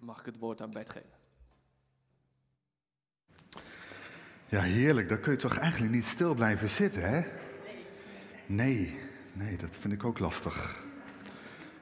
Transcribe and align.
mag 0.00 0.18
ik 0.18 0.26
het 0.26 0.38
woord 0.38 0.62
aan 0.62 0.70
Bert 0.70 0.90
geven. 0.90 1.18
Ja, 4.48 4.60
heerlijk. 4.60 5.08
Dan 5.08 5.20
kun 5.20 5.32
je 5.32 5.38
toch 5.38 5.56
eigenlijk 5.56 5.92
niet 5.92 6.04
stil 6.04 6.34
blijven 6.34 6.68
zitten, 6.68 7.02
hè? 7.02 7.22
Nee, 8.46 8.98
nee, 9.32 9.56
dat 9.56 9.76
vind 9.76 9.92
ik 9.92 10.04
ook 10.04 10.18
lastig. 10.18 10.80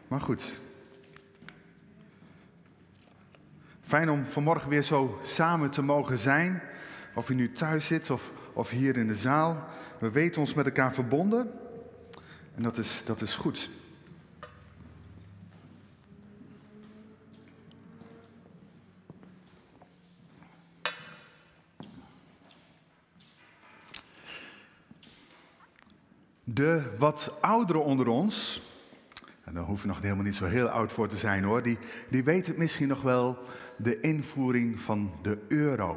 Maar 0.08 0.20
goed. 0.20 0.60
Fijn 3.80 4.10
om 4.10 4.24
vanmorgen 4.24 4.68
weer 4.68 4.82
zo 4.82 5.20
samen 5.22 5.70
te 5.70 5.82
mogen 5.82 6.18
zijn. 6.18 6.62
Of 7.14 7.28
je 7.28 7.34
nu 7.34 7.52
thuis 7.52 7.86
zit 7.86 8.10
of, 8.10 8.32
of 8.52 8.70
hier 8.70 8.96
in 8.96 9.06
de 9.06 9.16
zaal. 9.16 9.68
We 9.98 10.10
weten 10.10 10.40
ons 10.40 10.54
met 10.54 10.66
elkaar 10.66 10.94
verbonden. 10.94 11.50
En 12.54 12.62
dat 12.62 12.78
is, 12.78 13.02
dat 13.04 13.20
is 13.20 13.34
goed. 13.34 13.70
De 26.58 26.82
wat 26.98 27.38
ouderen 27.40 27.84
onder 27.84 28.08
ons, 28.08 28.62
en 29.44 29.54
daar 29.54 29.64
hoef 29.64 29.82
je 29.82 29.88
nog 29.88 30.00
helemaal 30.00 30.24
niet 30.24 30.34
zo 30.34 30.44
heel 30.44 30.68
oud 30.68 30.92
voor 30.92 31.08
te 31.08 31.16
zijn 31.16 31.44
hoor, 31.44 31.62
die, 31.62 31.78
die 32.08 32.24
weten 32.24 32.54
misschien 32.56 32.88
nog 32.88 33.02
wel 33.02 33.38
de 33.76 34.00
invoering 34.00 34.80
van 34.80 35.12
de 35.22 35.38
euro. 35.48 35.96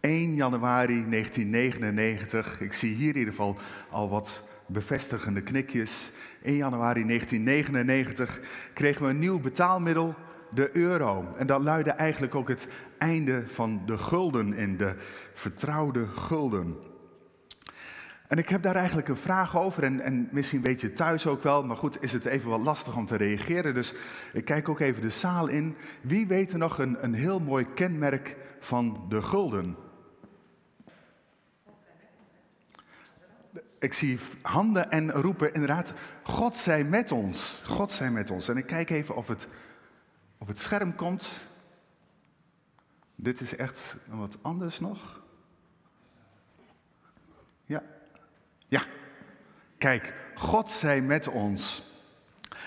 1 0.00 0.34
januari 0.34 1.06
1999, 1.08 2.60
ik 2.60 2.72
zie 2.72 2.94
hier 2.94 3.08
in 3.08 3.18
ieder 3.18 3.34
geval 3.34 3.56
al 3.90 4.08
wat 4.08 4.42
bevestigende 4.66 5.42
knikjes. 5.42 6.10
1 6.42 6.56
januari 6.56 7.06
1999 7.06 8.40
kregen 8.72 9.02
we 9.02 9.08
een 9.08 9.18
nieuw 9.18 9.40
betaalmiddel, 9.40 10.14
de 10.50 10.76
euro. 10.76 11.32
En 11.36 11.46
dat 11.46 11.62
luidde 11.62 11.90
eigenlijk 11.90 12.34
ook 12.34 12.48
het 12.48 12.68
einde 12.98 13.42
van 13.46 13.82
de 13.86 13.98
gulden 13.98 14.54
in, 14.54 14.76
de 14.76 14.94
vertrouwde 15.32 16.06
gulden. 16.06 16.76
En 18.32 18.38
ik 18.38 18.48
heb 18.48 18.62
daar 18.62 18.76
eigenlijk 18.76 19.08
een 19.08 19.16
vraag 19.16 19.56
over 19.56 19.84
en, 19.84 20.00
en, 20.00 20.28
misschien 20.30 20.62
weet 20.62 20.80
je 20.80 20.92
thuis 20.92 21.26
ook 21.26 21.42
wel, 21.42 21.64
maar 21.64 21.76
goed, 21.76 22.02
is 22.02 22.12
het 22.12 22.24
even 22.24 22.50
wat 22.50 22.60
lastig 22.60 22.96
om 22.96 23.06
te 23.06 23.16
reageren. 23.16 23.74
Dus 23.74 23.94
ik 24.32 24.44
kijk 24.44 24.68
ook 24.68 24.80
even 24.80 25.02
de 25.02 25.10
zaal 25.10 25.46
in. 25.46 25.76
Wie 26.00 26.26
weet 26.26 26.52
er 26.52 26.58
nog 26.58 26.78
een, 26.78 27.04
een 27.04 27.14
heel 27.14 27.40
mooi 27.40 27.66
kenmerk 27.74 28.36
van 28.60 29.06
de 29.08 29.22
gulden? 29.22 29.76
Ik 33.78 33.92
zie 33.92 34.18
handen 34.42 34.90
en 34.90 35.10
roepen 35.10 35.52
inderdaad, 35.52 35.92
God 36.22 36.56
zij 36.56 36.84
met 36.84 37.12
ons. 37.12 37.62
God 37.66 37.90
zij 37.90 38.10
met 38.10 38.30
ons. 38.30 38.48
En 38.48 38.56
ik 38.56 38.66
kijk 38.66 38.90
even 38.90 39.16
of 39.16 39.28
het 39.28 39.48
op 40.38 40.46
het 40.46 40.58
scherm 40.58 40.94
komt. 40.94 41.40
Dit 43.14 43.40
is 43.40 43.56
echt 43.56 43.96
wat 44.06 44.38
anders 44.42 44.80
nog. 44.80 45.21
Ja, 48.72 48.82
kijk, 49.78 50.14
God 50.34 50.70
zij 50.70 51.00
met 51.00 51.28
ons. 51.28 51.84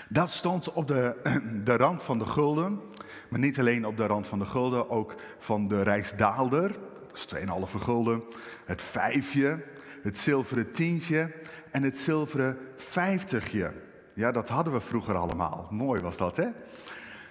Dat 0.08 0.30
stond 0.30 0.72
op 0.72 0.88
de, 0.88 1.16
de 1.64 1.76
rand 1.76 2.02
van 2.02 2.18
de 2.18 2.24
gulden. 2.24 2.80
Maar 3.28 3.40
niet 3.40 3.58
alleen 3.58 3.86
op 3.86 3.96
de 3.96 4.06
rand 4.06 4.26
van 4.26 4.38
de 4.38 4.44
gulden, 4.44 4.90
ook 4.90 5.14
van 5.38 5.68
de 5.68 5.82
Rijksdaalder. 5.82 6.76
Dat 7.08 7.16
is 7.16 7.74
2,5 7.74 7.80
gulden. 7.80 8.22
Het 8.64 8.82
vijfje, 8.82 9.64
het 10.02 10.18
zilveren 10.18 10.72
tientje 10.72 11.32
en 11.70 11.82
het 11.82 11.98
zilveren 11.98 12.58
vijftigje. 12.76 13.72
Ja, 14.14 14.32
dat 14.32 14.48
hadden 14.48 14.72
we 14.72 14.80
vroeger 14.80 15.14
allemaal. 15.14 15.68
Mooi 15.70 16.00
was 16.00 16.16
dat, 16.16 16.36
hè? 16.36 16.46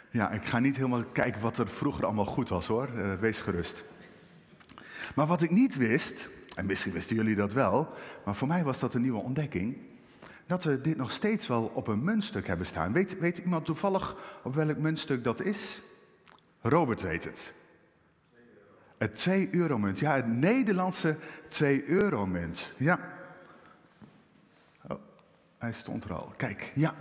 Ja, 0.09 0.31
ik 0.31 0.45
ga 0.45 0.59
niet 0.59 0.75
helemaal 0.75 1.03
kijken 1.03 1.41
wat 1.41 1.57
er 1.57 1.67
vroeger 1.67 2.05
allemaal 2.05 2.25
goed 2.25 2.49
was, 2.49 2.67
hoor. 2.67 2.89
Uh, 2.95 3.13
wees 3.13 3.41
gerust. 3.41 3.85
Maar 5.15 5.27
wat 5.27 5.41
ik 5.41 5.51
niet 5.51 5.75
wist, 5.75 6.29
en 6.55 6.65
misschien 6.65 6.91
wisten 6.91 7.15
jullie 7.15 7.35
dat 7.35 7.53
wel, 7.53 7.93
maar 8.25 8.35
voor 8.35 8.47
mij 8.47 8.63
was 8.63 8.79
dat 8.79 8.93
een 8.93 9.01
nieuwe 9.01 9.21
ontdekking. 9.21 9.77
Dat 10.47 10.63
we 10.63 10.81
dit 10.81 10.97
nog 10.97 11.11
steeds 11.11 11.47
wel 11.47 11.71
op 11.73 11.87
een 11.87 12.03
muntstuk 12.03 12.47
hebben 12.47 12.65
staan. 12.65 12.93
Weet, 12.93 13.19
weet 13.19 13.37
iemand 13.37 13.65
toevallig 13.65 14.15
op 14.43 14.55
welk 14.55 14.77
muntstuk 14.77 15.23
dat 15.23 15.41
is? 15.41 15.81
Robert 16.61 17.01
weet 17.01 17.23
het. 17.23 17.53
Het 18.97 19.15
2 19.15 19.47
euro 19.51 19.77
munt. 19.77 19.99
Ja, 19.99 20.15
het 20.15 20.27
Nederlandse 20.27 21.17
2 21.49 21.85
euro 21.85 22.25
munt. 22.25 22.73
Ja. 22.77 22.99
Hij 25.65 25.73
stond 25.73 26.03
er 26.03 26.13
al. 26.13 26.31
Kijk, 26.37 26.71
ja. 26.75 26.93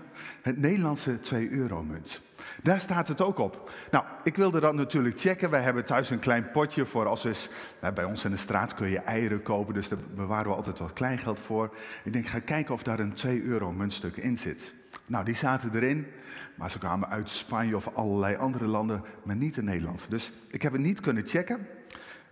Het 0.43 0.59
Nederlandse 0.59 1.21
2 1.21 1.51
euro 1.51 1.83
munt. 1.83 2.21
Daar 2.63 2.81
staat 2.81 3.09
het 3.09 3.21
ook 3.21 3.39
op. 3.39 3.71
Nou, 3.91 4.05
ik 4.23 4.37
wilde 4.37 4.61
dat 4.61 4.75
natuurlijk 4.75 5.21
checken. 5.21 5.51
Wij 5.51 5.61
hebben 5.61 5.85
thuis 5.85 6.11
een 6.11 6.19
klein 6.19 6.51
potje 6.51 6.85
voor 6.85 7.07
als 7.07 7.25
is. 7.25 7.49
Nou, 7.81 7.95
bij 7.95 8.05
ons 8.05 8.25
in 8.25 8.31
de 8.31 8.37
straat 8.37 8.75
kun 8.75 8.89
je 8.89 8.99
eieren 8.99 9.43
kopen, 9.43 9.75
dus 9.75 9.89
daar 9.89 9.99
bewaren 10.15 10.51
we 10.51 10.57
altijd 10.57 10.79
wat 10.79 10.93
kleingeld 10.93 11.41
voor. 11.41 11.77
Ik 12.05 12.13
denk, 12.13 12.27
ga 12.27 12.39
kijken 12.39 12.75
of 12.75 12.83
daar 12.83 12.99
een 12.99 13.15
2 13.15 13.43
euro 13.43 13.73
muntstuk 13.73 14.17
in 14.17 14.39
zit. 14.39 14.75
Nou, 15.07 15.25
die 15.25 15.35
zaten 15.35 15.75
erin, 15.75 16.07
maar 16.55 16.71
ze 16.71 16.79
kwamen 16.79 17.09
uit 17.09 17.29
Spanje 17.29 17.77
of 17.77 17.89
allerlei 17.95 18.37
andere 18.37 18.67
landen, 18.67 19.05
maar 19.23 19.37
niet 19.37 19.57
in 19.57 19.65
Nederland. 19.65 20.07
Dus 20.09 20.33
ik 20.51 20.63
heb 20.63 20.73
het 20.73 20.81
niet 20.81 21.01
kunnen 21.01 21.27
checken. 21.27 21.67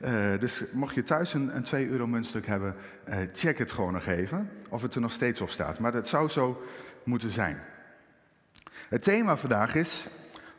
Uh, 0.05 0.39
dus 0.39 0.65
mocht 0.73 0.95
je 0.95 1.03
thuis 1.03 1.35
een, 1.35 1.57
een 1.57 1.63
2 1.63 1.89
euro 1.89 2.07
muntstuk 2.07 2.47
hebben, 2.47 2.75
uh, 3.09 3.17
check 3.33 3.59
het 3.59 3.73
gewoon 3.73 3.93
nog 3.93 4.07
even 4.07 4.51
of 4.69 4.83
het 4.83 4.95
er 4.95 5.01
nog 5.01 5.13
steeds 5.13 5.41
op 5.41 5.51
staat. 5.51 5.79
Maar 5.79 5.93
dat 5.93 6.09
zou 6.09 6.29
zo 6.29 6.63
moeten 7.05 7.31
zijn. 7.31 7.63
Het 8.89 9.03
thema 9.03 9.37
vandaag 9.37 9.75
is 9.75 10.09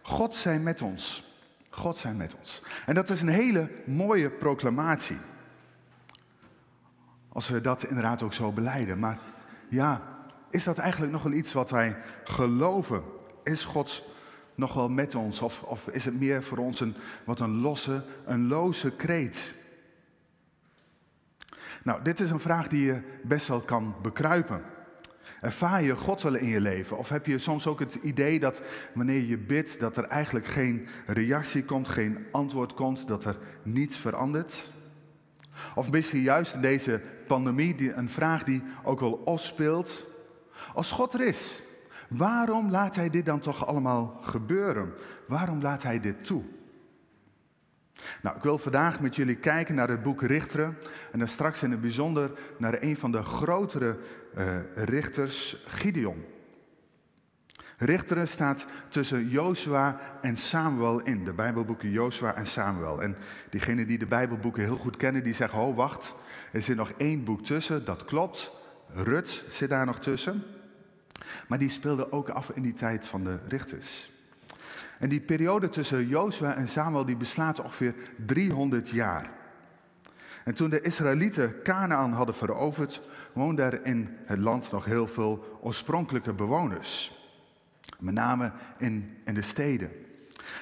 God 0.01 0.35
zijn 0.35 0.63
met 0.63 0.81
ons. 0.81 1.31
God 1.69 1.97
zijn 1.97 2.17
met 2.17 2.35
ons. 2.35 2.61
En 2.85 2.95
dat 2.95 3.09
is 3.09 3.21
een 3.21 3.27
hele 3.27 3.69
mooie 3.85 4.29
proclamatie. 4.29 5.17
Als 7.29 7.49
we 7.49 7.61
dat 7.61 7.83
inderdaad 7.83 8.23
ook 8.23 8.33
zo 8.33 8.51
beleiden. 8.51 8.99
Maar 8.99 9.17
ja, 9.69 10.01
is 10.49 10.63
dat 10.63 10.77
eigenlijk 10.77 11.11
nog 11.11 11.23
wel 11.23 11.33
iets 11.33 11.53
wat 11.53 11.69
wij 11.69 11.97
geloven? 12.23 13.03
Is 13.43 13.65
God 13.65 14.03
nog 14.55 14.73
wel 14.73 14.89
met 14.89 15.15
ons? 15.15 15.41
Of, 15.41 15.63
of 15.63 15.87
is 15.87 16.05
het 16.05 16.19
meer 16.19 16.43
voor 16.43 16.57
ons 16.57 16.79
een, 16.79 16.95
wat 17.23 17.39
een 17.39 17.61
losse, 17.61 18.03
een 18.25 18.47
loze 18.47 18.91
kreet? 18.91 19.53
Nou, 21.83 22.03
dit 22.03 22.19
is 22.19 22.29
een 22.29 22.39
vraag 22.39 22.67
die 22.67 22.85
je 22.85 23.01
best 23.23 23.47
wel 23.47 23.61
kan 23.61 23.95
bekruipen. 24.01 24.61
Ervaar 25.41 25.83
je 25.83 25.95
God 25.95 26.21
wel 26.21 26.35
in 26.35 26.47
je 26.47 26.61
leven? 26.61 26.97
Of 26.97 27.09
heb 27.09 27.25
je 27.25 27.37
soms 27.37 27.67
ook 27.67 27.79
het 27.79 27.95
idee 27.95 28.39
dat 28.39 28.61
wanneer 28.93 29.21
je 29.21 29.37
bidt, 29.37 29.79
dat 29.79 29.97
er 29.97 30.03
eigenlijk 30.03 30.45
geen 30.45 30.87
reactie 31.05 31.63
komt, 31.63 31.89
geen 31.89 32.25
antwoord 32.31 32.73
komt, 32.73 33.07
dat 33.07 33.25
er 33.25 33.37
niets 33.63 33.97
verandert? 33.97 34.71
Of 35.75 35.91
misschien 35.91 36.21
juist 36.21 36.53
in 36.53 36.61
deze 36.61 37.01
pandemie 37.27 37.93
een 37.93 38.09
vraag 38.09 38.43
die 38.43 38.63
ook 38.83 38.99
wel 38.99 39.11
opspeelt. 39.11 40.05
Als 40.73 40.91
God 40.91 41.13
er 41.13 41.27
is, 41.27 41.61
waarom 42.09 42.71
laat 42.71 42.95
Hij 42.95 43.09
dit 43.09 43.25
dan 43.25 43.39
toch 43.39 43.67
allemaal 43.67 44.17
gebeuren? 44.21 44.93
Waarom 45.27 45.61
laat 45.61 45.83
Hij 45.83 45.99
dit 45.99 46.25
toe? 46.25 46.43
Nou, 48.21 48.35
ik 48.35 48.43
wil 48.43 48.57
vandaag 48.57 48.99
met 48.99 49.15
jullie 49.15 49.35
kijken 49.35 49.75
naar 49.75 49.89
het 49.89 50.01
boek 50.01 50.21
Richteren 50.21 50.77
en 51.11 51.19
dan 51.19 51.27
straks 51.27 51.63
in 51.63 51.71
het 51.71 51.81
bijzonder 51.81 52.31
naar 52.57 52.81
een 52.81 52.97
van 52.97 53.11
de 53.11 53.23
grotere 53.23 53.97
uh, 54.37 54.57
richters, 54.75 55.63
Gideon. 55.67 56.25
Richteren 57.77 58.27
staat 58.27 58.65
tussen 58.89 59.29
Jozua 59.29 59.99
en 60.21 60.35
Samuel 60.35 61.01
in, 61.01 61.23
de 61.23 61.33
Bijbelboeken 61.33 61.89
Jozua 61.89 62.35
en 62.35 62.47
Samuel. 62.47 63.01
En 63.01 63.15
diegenen 63.49 63.87
die 63.87 63.97
de 63.97 64.05
Bijbelboeken 64.05 64.63
heel 64.63 64.77
goed 64.77 64.97
kennen, 64.97 65.23
die 65.23 65.33
zeggen, 65.33 65.59
oh 65.59 65.75
wacht, 65.75 66.15
er 66.51 66.61
zit 66.61 66.75
nog 66.75 66.91
één 66.97 67.23
boek 67.23 67.43
tussen, 67.43 67.85
dat 67.85 68.05
klopt. 68.05 68.51
Rut 68.93 69.43
zit 69.47 69.69
daar 69.69 69.85
nog 69.85 69.99
tussen. 69.99 70.43
Maar 71.47 71.59
die 71.59 71.69
speelde 71.69 72.11
ook 72.11 72.29
af 72.29 72.49
in 72.49 72.61
die 72.61 72.73
tijd 72.73 73.05
van 73.05 73.23
de 73.23 73.39
richters. 73.47 74.11
En 74.99 75.09
die 75.09 75.21
periode 75.21 75.69
tussen 75.69 76.07
Jozua 76.07 76.55
en 76.55 76.67
Samuel 76.67 77.05
die 77.05 77.17
beslaat 77.17 77.61
ongeveer 77.61 77.95
300 78.25 78.89
jaar. 78.89 79.31
En 80.43 80.53
toen 80.53 80.69
de 80.69 80.81
Israëlieten 80.81 81.55
Canaan 81.63 82.11
hadden 82.11 82.35
veroverd, 82.35 83.01
woonden 83.33 83.65
er 83.65 83.85
in 83.85 84.17
het 84.25 84.37
land 84.39 84.71
nog 84.71 84.85
heel 84.85 85.07
veel 85.07 85.59
oorspronkelijke 85.61 86.33
bewoners. 86.33 87.21
Met 87.99 88.13
name 88.13 88.51
in, 88.77 89.17
in 89.25 89.33
de 89.33 89.41
steden. 89.41 89.91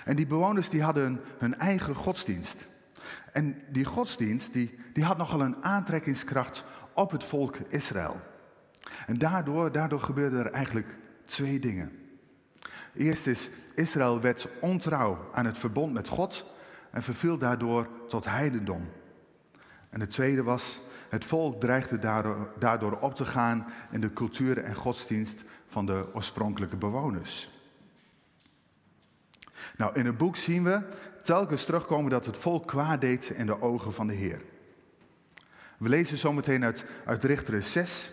En 0.05 0.15
die 0.15 0.27
bewoners 0.27 0.69
die 0.69 0.83
hadden 0.83 1.21
hun 1.37 1.57
eigen 1.57 1.95
godsdienst. 1.95 2.69
En 3.31 3.61
die 3.71 3.85
godsdienst 3.85 4.53
die, 4.53 4.77
die 4.93 5.03
had 5.03 5.17
nogal 5.17 5.41
een 5.41 5.63
aantrekkingskracht 5.63 6.63
op 6.93 7.11
het 7.11 7.23
volk 7.23 7.57
Israël. 7.69 8.21
En 9.07 9.17
daardoor, 9.17 9.71
daardoor 9.71 9.99
gebeurden 9.99 10.39
er 10.39 10.51
eigenlijk 10.51 10.95
twee 11.25 11.59
dingen. 11.59 11.91
Eerst 12.93 13.27
is, 13.27 13.49
Israël 13.75 14.21
werd 14.21 14.47
ontrouw 14.61 15.29
aan 15.33 15.45
het 15.45 15.57
verbond 15.57 15.93
met 15.93 16.07
God 16.07 16.45
en 16.91 17.03
verviel 17.03 17.37
daardoor 17.37 17.87
tot 18.07 18.25
heidendom. 18.25 18.89
En 19.89 19.99
het 19.99 20.09
tweede 20.09 20.43
was, 20.43 20.81
het 21.09 21.25
volk 21.25 21.59
dreigde 21.59 21.99
daardoor 22.59 22.97
op 22.99 23.15
te 23.15 23.25
gaan 23.25 23.65
in 23.91 24.01
de 24.01 24.13
cultuur 24.13 24.57
en 24.57 24.75
godsdienst 24.75 25.43
van 25.67 25.85
de 25.85 26.05
oorspronkelijke 26.13 26.75
bewoners. 26.75 27.49
Nou, 29.77 29.93
in 29.93 30.05
het 30.05 30.17
boek 30.17 30.35
zien 30.35 30.63
we 30.63 30.81
telkens 31.21 31.65
terugkomen 31.65 32.11
dat 32.11 32.25
het 32.25 32.37
volk 32.37 32.67
kwaad 32.67 33.01
deed 33.01 33.29
in 33.29 33.45
de 33.45 33.61
ogen 33.61 33.93
van 33.93 34.07
de 34.07 34.13
Heer. 34.13 34.41
We 35.77 35.89
lezen 35.89 36.17
zometeen 36.17 36.63
uit, 36.63 36.85
uit 37.05 37.23
Richteren 37.23 37.63
6. 37.63 38.11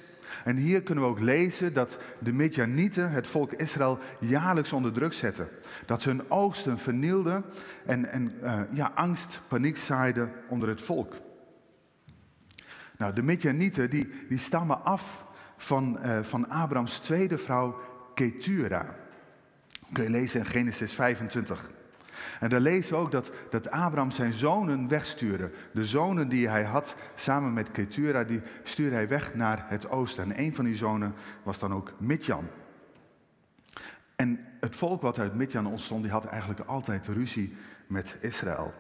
En 0.49 0.57
hier 0.57 0.83
kunnen 0.83 1.05
we 1.05 1.11
ook 1.11 1.21
lezen 1.21 1.73
dat 1.73 1.99
de 2.19 2.33
Midjanieten 2.33 3.11
het 3.11 3.27
volk 3.27 3.53
Israël 3.53 3.99
jaarlijks 4.21 4.73
onder 4.73 4.93
druk 4.93 5.13
zetten. 5.13 5.49
Dat 5.87 6.03
ze 6.03 6.09
hun 6.09 6.31
oogsten 6.31 6.79
vernielden 6.79 7.45
en, 7.87 8.11
en 8.13 8.33
uh, 8.43 8.61
ja, 8.73 8.93
angst, 8.95 9.41
paniek 9.49 9.77
zaaiden 9.77 10.33
onder 10.49 10.69
het 10.69 10.81
volk. 10.81 11.15
Nou, 12.99 13.13
de 13.13 13.23
Midjanieten 13.23 13.91
die, 13.91 14.11
die 14.29 14.39
stammen 14.39 14.85
af 14.85 15.25
van, 15.57 15.99
uh, 16.05 16.19
van 16.23 16.49
Abrahams 16.49 16.99
tweede 16.99 17.39
vrouw 17.39 17.81
Ketura. 18.15 18.95
Kun 19.93 20.05
je 20.05 20.11
lezen 20.11 20.41
in 20.41 20.47
Genesis 20.47 20.95
25. 20.95 21.71
En 22.41 22.49
daar 22.49 22.61
lezen 22.61 22.93
we 22.93 22.99
ook 22.99 23.11
dat, 23.11 23.31
dat 23.51 23.71
Abraham 23.71 24.11
zijn 24.11 24.33
zonen 24.33 24.89
wegstuurde. 24.89 25.51
De 25.73 25.85
zonen 25.85 26.29
die 26.29 26.49
hij 26.49 26.65
had 26.65 26.95
samen 27.15 27.53
met 27.53 27.71
Ketura, 27.71 28.25
die 28.25 28.41
stuurde 28.63 28.95
hij 28.95 29.09
weg 29.09 29.35
naar 29.35 29.65
het 29.69 29.91
oosten. 29.91 30.25
En 30.25 30.43
een 30.43 30.55
van 30.55 30.65
die 30.65 30.77
zonen 30.77 31.15
was 31.43 31.59
dan 31.59 31.75
ook 31.75 31.93
Midjan. 31.99 32.49
En 34.17 34.47
het 34.61 34.77
volk 34.77 35.03
wat 35.03 35.19
uit 35.19 35.35
Midjan 35.35 35.67
ontstond, 35.67 36.03
die 36.03 36.13
had 36.13 36.25
eigenlijk 36.25 36.61
altijd 36.61 37.07
ruzie 37.07 37.57
met 37.87 38.17
Israël. 38.21 38.75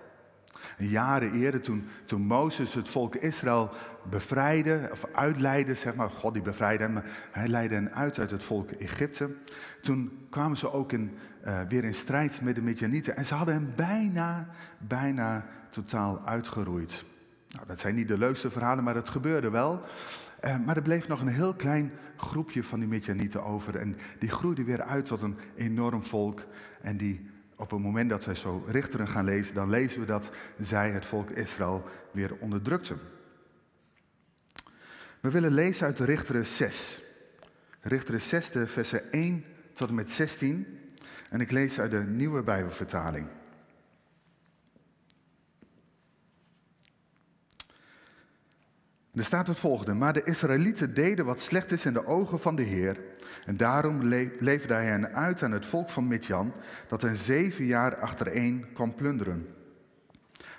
Jaren 0.78 1.32
eerder, 1.32 1.60
toen, 1.60 2.26
Mozes 2.26 2.74
het 2.74 2.88
volk 2.88 3.14
Israël 3.14 3.70
bevrijdde, 4.10 4.88
of 4.92 5.06
uitleidde, 5.12 5.74
zeg 5.74 5.94
maar, 5.94 6.10
God 6.10 6.32
die 6.32 6.42
bevrijdde 6.42 6.84
hem, 6.84 7.02
hij 7.30 7.48
leidde 7.48 7.74
hen 7.74 7.94
uit 7.94 8.18
uit 8.18 8.30
het 8.30 8.42
volk 8.42 8.70
Egypte. 8.70 9.34
Toen 9.82 10.26
kwamen 10.30 10.56
ze 10.56 10.72
ook 10.72 10.92
in, 10.92 11.16
uh, 11.46 11.60
weer 11.68 11.84
in 11.84 11.94
strijd 11.94 12.40
met 12.42 12.54
de 12.54 12.62
Midianieten 12.62 13.16
en 13.16 13.24
ze 13.24 13.34
hadden 13.34 13.54
hem 13.54 13.72
bijna, 13.76 14.48
bijna 14.78 15.46
totaal 15.70 16.22
uitgeroeid. 16.24 17.04
Nou, 17.48 17.66
dat 17.66 17.80
zijn 17.80 17.94
niet 17.94 18.08
de 18.08 18.18
leukste 18.18 18.50
verhalen, 18.50 18.84
maar 18.84 18.94
het 18.94 19.08
gebeurde 19.08 19.50
wel. 19.50 19.82
Uh, 20.44 20.56
maar 20.66 20.76
er 20.76 20.82
bleef 20.82 21.08
nog 21.08 21.20
een 21.20 21.28
heel 21.28 21.54
klein 21.54 21.92
groepje 22.16 22.64
van 22.64 22.78
die 22.78 22.88
Midianieten 22.88 23.44
over 23.44 23.76
en 23.76 23.96
die 24.18 24.30
groeide 24.30 24.64
weer 24.64 24.82
uit 24.82 25.04
tot 25.04 25.22
een 25.22 25.38
enorm 25.56 26.04
volk 26.04 26.44
en 26.82 26.96
die 26.96 27.27
op 27.58 27.70
het 27.70 27.80
moment 27.80 28.10
dat 28.10 28.24
wij 28.24 28.34
zo 28.34 28.64
richteren 28.66 29.08
gaan 29.08 29.24
lezen, 29.24 29.54
dan 29.54 29.70
lezen 29.70 30.00
we 30.00 30.06
dat 30.06 30.30
zij 30.58 30.90
het 30.90 31.06
volk 31.06 31.30
Israël 31.30 31.84
weer 32.10 32.36
onderdrukten. 32.40 32.98
We 35.20 35.30
willen 35.30 35.52
lezen 35.52 35.86
uit 35.86 35.96
de 35.96 36.04
Richteren 36.04 36.46
6. 36.46 37.00
Richteren 37.80 38.20
6, 38.20 38.50
de 38.50 38.66
versen 38.66 39.12
1 39.12 39.44
tot 39.72 39.88
en 39.88 39.94
met 39.94 40.10
16. 40.10 40.66
En 41.30 41.40
ik 41.40 41.50
lees 41.50 41.80
uit 41.80 41.90
de 41.90 42.02
nieuwe 42.02 42.42
Bijbelvertaling. 42.42 43.26
Er 49.14 49.24
staat 49.24 49.46
het 49.46 49.58
volgende. 49.58 49.94
Maar 49.94 50.12
de 50.12 50.22
Israëlieten 50.22 50.94
deden 50.94 51.24
wat 51.24 51.40
slecht 51.40 51.72
is 51.72 51.84
in 51.84 51.92
de 51.92 52.06
ogen 52.06 52.38
van 52.38 52.56
de 52.56 52.62
Heer. 52.62 53.00
En 53.46 53.56
daarom 53.56 54.02
leverde 54.38 54.74
hij 54.74 54.84
hen 54.84 55.14
uit 55.14 55.42
aan 55.42 55.52
het 55.52 55.66
volk 55.66 55.88
van 55.88 56.06
Midjan, 56.06 56.52
dat 56.88 57.02
hen 57.02 57.16
zeven 57.16 57.64
jaar 57.64 57.96
achtereen 57.96 58.66
kwam 58.72 58.94
plunderen. 58.94 59.48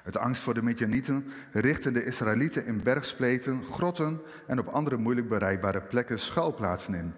Uit 0.03 0.17
angst 0.17 0.41
voor 0.41 0.53
de 0.53 0.63
Midjanieten 0.63 1.25
richtten 1.51 1.93
de 1.93 2.05
Israëlieten 2.05 2.65
in 2.65 2.83
bergspleten, 2.83 3.63
grotten 3.63 4.21
en 4.47 4.59
op 4.59 4.67
andere 4.67 4.97
moeilijk 4.97 5.29
bereikbare 5.29 5.81
plekken 5.81 6.19
schuilplaatsen 6.19 6.93
in. 6.93 7.13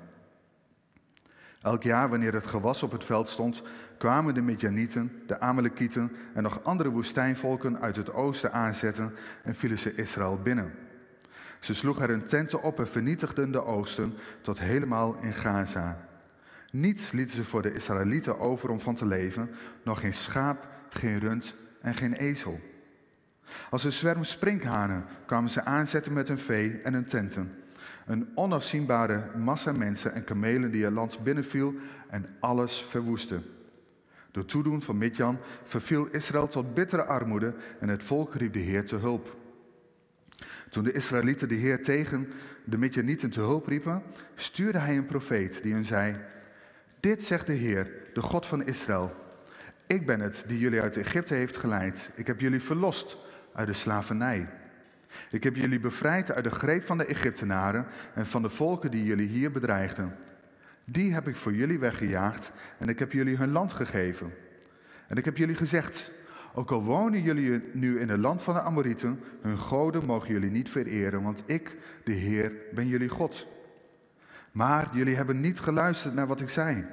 Elk 1.61 1.83
jaar 1.83 2.09
wanneer 2.09 2.33
het 2.33 2.45
gewas 2.45 2.83
op 2.83 2.91
het 2.91 3.03
veld 3.03 3.27
stond, 3.27 3.63
kwamen 3.97 4.33
de 4.33 4.41
Midjanieten, 4.41 5.21
de 5.27 5.39
Amalekieten 5.39 6.11
en 6.33 6.43
nog 6.43 6.63
andere 6.63 6.89
woestijnvolken 6.89 7.81
uit 7.81 7.95
het 7.95 8.13
oosten 8.13 8.53
aanzetten 8.53 9.13
en 9.43 9.55
vielen 9.55 9.79
ze 9.79 9.95
Israël 9.95 10.39
binnen. 10.43 10.71
Ze 11.61 11.73
sloegen 11.73 12.09
hun 12.09 12.25
tenten 12.25 12.61
op 12.61 12.79
en 12.79 12.87
vernietigden 12.87 13.51
de 13.51 13.65
oosten 13.65 14.13
tot 14.41 14.59
helemaal 14.59 15.15
in 15.21 15.33
Gaza. 15.33 16.07
Niets 16.71 17.11
lieten 17.11 17.35
ze 17.35 17.43
voor 17.43 17.61
de 17.61 17.73
Israëlieten 17.73 18.39
over 18.39 18.69
om 18.69 18.79
van 18.79 18.95
te 18.95 19.05
leven, 19.05 19.49
nog 19.83 19.99
geen 19.99 20.13
schaap, 20.13 20.67
geen 20.89 21.19
rund 21.19 21.55
en 21.81 21.93
geen 21.93 22.13
ezel. 22.13 22.59
Als 23.69 23.83
een 23.83 23.91
zwerm 23.91 24.23
sprinkhanen 24.23 25.05
kwamen 25.25 25.49
ze 25.49 25.63
aanzetten 25.63 26.13
met 26.13 26.27
hun 26.27 26.39
vee 26.39 26.81
en 26.81 26.93
hun 26.93 27.05
tenten. 27.05 27.51
Een 28.05 28.31
onafzienbare 28.35 29.31
massa 29.37 29.71
mensen 29.71 30.13
en 30.13 30.23
kamelen 30.23 30.71
die 30.71 30.83
het 30.83 30.93
land 30.93 31.23
binnenviel 31.23 31.75
en 32.09 32.35
alles 32.39 32.81
verwoestte. 32.81 33.41
Door 34.31 34.45
toedoen 34.45 34.81
van 34.81 34.97
Midjan 34.97 35.37
verviel 35.63 36.07
Israël 36.11 36.47
tot 36.47 36.73
bittere 36.73 37.03
armoede 37.03 37.53
en 37.79 37.89
het 37.89 38.03
volk 38.03 38.35
riep 38.35 38.53
de 38.53 38.59
Heer 38.59 38.85
te 38.85 38.95
hulp. 38.95 39.39
Toen 40.71 40.83
de 40.83 40.91
Israëlieten 40.91 41.47
de 41.47 41.55
Heer 41.55 41.83
tegen 41.83 42.29
de 42.63 42.77
Midjanieten 42.77 43.29
te 43.29 43.39
hulp 43.39 43.67
riepen, 43.67 44.03
stuurde 44.35 44.77
hij 44.77 44.97
een 44.97 45.05
profeet 45.05 45.63
die 45.63 45.73
hun 45.73 45.85
zei: 45.85 46.17
Dit 46.99 47.23
zegt 47.23 47.47
de 47.47 47.53
Heer, 47.53 47.91
de 48.13 48.21
God 48.21 48.45
van 48.45 48.65
Israël. 48.65 49.15
Ik 49.87 50.05
ben 50.05 50.19
het 50.19 50.43
die 50.47 50.59
jullie 50.59 50.81
uit 50.81 50.97
Egypte 50.97 51.33
heeft 51.33 51.57
geleid. 51.57 52.09
Ik 52.15 52.27
heb 52.27 52.39
jullie 52.39 52.61
verlost 52.61 53.17
uit 53.53 53.67
de 53.67 53.73
slavernij. 53.73 54.47
Ik 55.29 55.43
heb 55.43 55.55
jullie 55.55 55.79
bevrijd 55.79 56.31
uit 56.31 56.43
de 56.43 56.51
greep 56.51 56.83
van 56.85 56.97
de 56.97 57.05
Egyptenaren 57.05 57.85
en 58.13 58.25
van 58.25 58.41
de 58.41 58.49
volken 58.49 58.91
die 58.91 59.03
jullie 59.03 59.27
hier 59.27 59.51
bedreigden. 59.51 60.15
Die 60.85 61.13
heb 61.13 61.27
ik 61.27 61.35
voor 61.35 61.53
jullie 61.53 61.79
weggejaagd 61.79 62.51
en 62.77 62.89
ik 62.89 62.99
heb 62.99 63.11
jullie 63.11 63.37
hun 63.37 63.51
land 63.51 63.73
gegeven. 63.73 64.33
En 65.07 65.17
ik 65.17 65.25
heb 65.25 65.37
jullie 65.37 65.55
gezegd: 65.55 66.11
ook 66.53 66.71
al 66.71 66.83
wonen 66.83 67.21
jullie 67.21 67.61
nu 67.73 67.99
in 67.99 68.09
het 68.09 68.19
land 68.19 68.41
van 68.41 68.53
de 68.53 68.61
Amorieten, 68.61 69.19
hun 69.41 69.57
goden 69.57 70.05
mogen 70.05 70.29
jullie 70.29 70.51
niet 70.51 70.69
vereren, 70.69 71.23
want 71.23 71.43
ik, 71.45 71.77
de 72.03 72.11
Heer, 72.11 72.53
ben 72.73 72.87
jullie 72.87 73.09
God. 73.09 73.47
Maar 74.51 74.89
jullie 74.93 75.15
hebben 75.15 75.39
niet 75.39 75.59
geluisterd 75.59 76.13
naar 76.13 76.27
wat 76.27 76.41
ik 76.41 76.49
zei. 76.49 76.85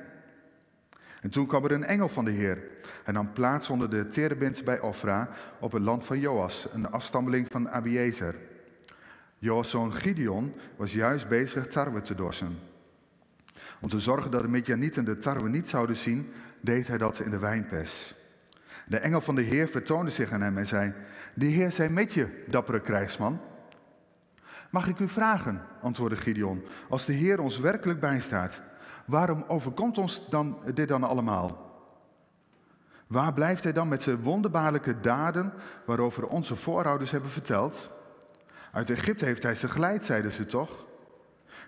En 1.20 1.30
toen 1.30 1.46
kwam 1.46 1.64
er 1.64 1.72
een 1.72 1.84
engel 1.84 2.08
van 2.08 2.24
de 2.24 2.30
Heer. 2.30 2.62
Hij 3.04 3.14
nam 3.14 3.32
plaats 3.32 3.70
onder 3.70 3.90
de 3.90 4.08
terebint 4.08 4.64
bij 4.64 4.80
Ofra 4.80 5.28
op 5.60 5.72
het 5.72 5.82
land 5.82 6.04
van 6.04 6.18
Joas, 6.18 6.68
een 6.72 6.90
afstammeling 6.90 7.46
van 7.50 7.70
Abiezer. 7.70 8.34
Joas' 9.38 9.70
zoon 9.70 9.94
Gideon 9.94 10.54
was 10.76 10.92
juist 10.92 11.28
bezig 11.28 11.66
tarwe 11.66 12.00
te 12.00 12.14
dorsen. 12.14 12.58
Om 13.80 13.88
te 13.88 13.98
zorgen 13.98 14.30
dat 14.30 14.42
de 14.42 14.48
Midjanieten 14.48 15.04
de 15.04 15.16
tarwe 15.16 15.48
niet 15.48 15.68
zouden 15.68 15.96
zien, 15.96 16.32
deed 16.60 16.88
hij 16.88 16.98
dat 16.98 17.18
in 17.18 17.30
de 17.30 17.38
wijnpers. 17.38 18.14
De 18.88 18.98
engel 18.98 19.20
van 19.20 19.34
de 19.34 19.42
Heer 19.42 19.68
vertoonde 19.68 20.10
zich 20.10 20.32
aan 20.32 20.40
hem 20.40 20.58
en 20.58 20.66
zei: 20.66 20.94
De 21.34 21.46
Heer 21.46 21.72
zij 21.72 21.90
met 21.90 22.12
je, 22.12 22.44
dappere 22.46 22.80
krijgsman. 22.80 23.40
Mag 24.70 24.88
ik 24.88 24.98
u 24.98 25.08
vragen, 25.08 25.62
antwoordde 25.80 26.16
Gideon, 26.16 26.64
als 26.88 27.04
de 27.04 27.12
Heer 27.12 27.40
ons 27.40 27.58
werkelijk 27.58 28.00
bijstaat, 28.00 28.60
waarom 29.06 29.44
overkomt 29.46 29.98
ons 29.98 30.28
dan 30.28 30.58
dit 30.74 30.88
dan 30.88 31.02
allemaal? 31.02 31.66
Waar 33.06 33.32
blijft 33.32 33.62
hij 33.62 33.72
dan 33.72 33.88
met 33.88 34.02
zijn 34.02 34.22
wonderbaarlijke 34.22 35.00
daden 35.00 35.52
waarover 35.86 36.26
onze 36.26 36.56
voorouders 36.56 37.10
hebben 37.10 37.30
verteld? 37.30 37.90
Uit 38.72 38.90
Egypte 38.90 39.24
heeft 39.24 39.42
hij 39.42 39.54
ze 39.54 39.68
geleid, 39.68 40.04
zeiden 40.04 40.32
ze 40.32 40.46
toch? 40.46 40.86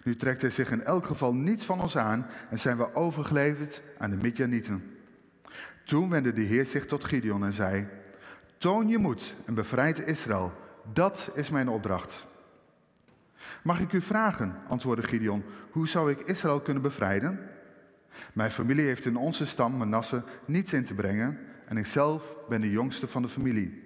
Nu 0.05 0.17
trekt 0.17 0.41
hij 0.41 0.51
zich 0.51 0.71
in 0.71 0.83
elk 0.83 1.07
geval 1.07 1.35
niets 1.35 1.65
van 1.65 1.81
ons 1.81 1.97
aan 1.97 2.27
en 2.51 2.59
zijn 2.59 2.77
we 2.77 2.95
overgeleverd 2.95 3.83
aan 3.99 4.11
de 4.11 4.17
Midjanieten. 4.17 5.00
Toen 5.85 6.11
wendde 6.11 6.33
de 6.33 6.41
Heer 6.41 6.67
zich 6.67 6.87
tot 6.87 7.05
Gideon 7.05 7.45
en 7.45 7.53
zei: 7.53 7.89
Toon 8.57 8.89
je 8.89 8.99
moed 8.99 9.35
en 9.45 9.55
bevrijd 9.55 10.07
Israël. 10.07 10.53
Dat 10.93 11.31
is 11.35 11.51
mijn 11.51 11.69
opdracht. 11.69 12.27
Mag 13.63 13.81
ik 13.81 13.93
u 13.93 14.01
vragen, 14.01 14.57
antwoordde 14.69 15.09
Gideon, 15.09 15.45
hoe 15.71 15.89
zou 15.89 16.11
ik 16.11 16.23
Israël 16.23 16.61
kunnen 16.61 16.83
bevrijden? 16.83 17.49
Mijn 18.33 18.51
familie 18.51 18.87
heeft 18.87 19.07
in 19.07 19.17
onze 19.17 19.47
stam, 19.47 19.77
Manasse, 19.77 20.23
niets 20.45 20.73
in 20.73 20.85
te 20.85 20.95
brengen 20.95 21.39
en 21.67 21.77
ik 21.77 21.87
zelf 21.87 22.37
ben 22.49 22.61
de 22.61 22.71
jongste 22.71 23.09
van 23.09 23.23
de 23.23 23.29
familie. 23.29 23.83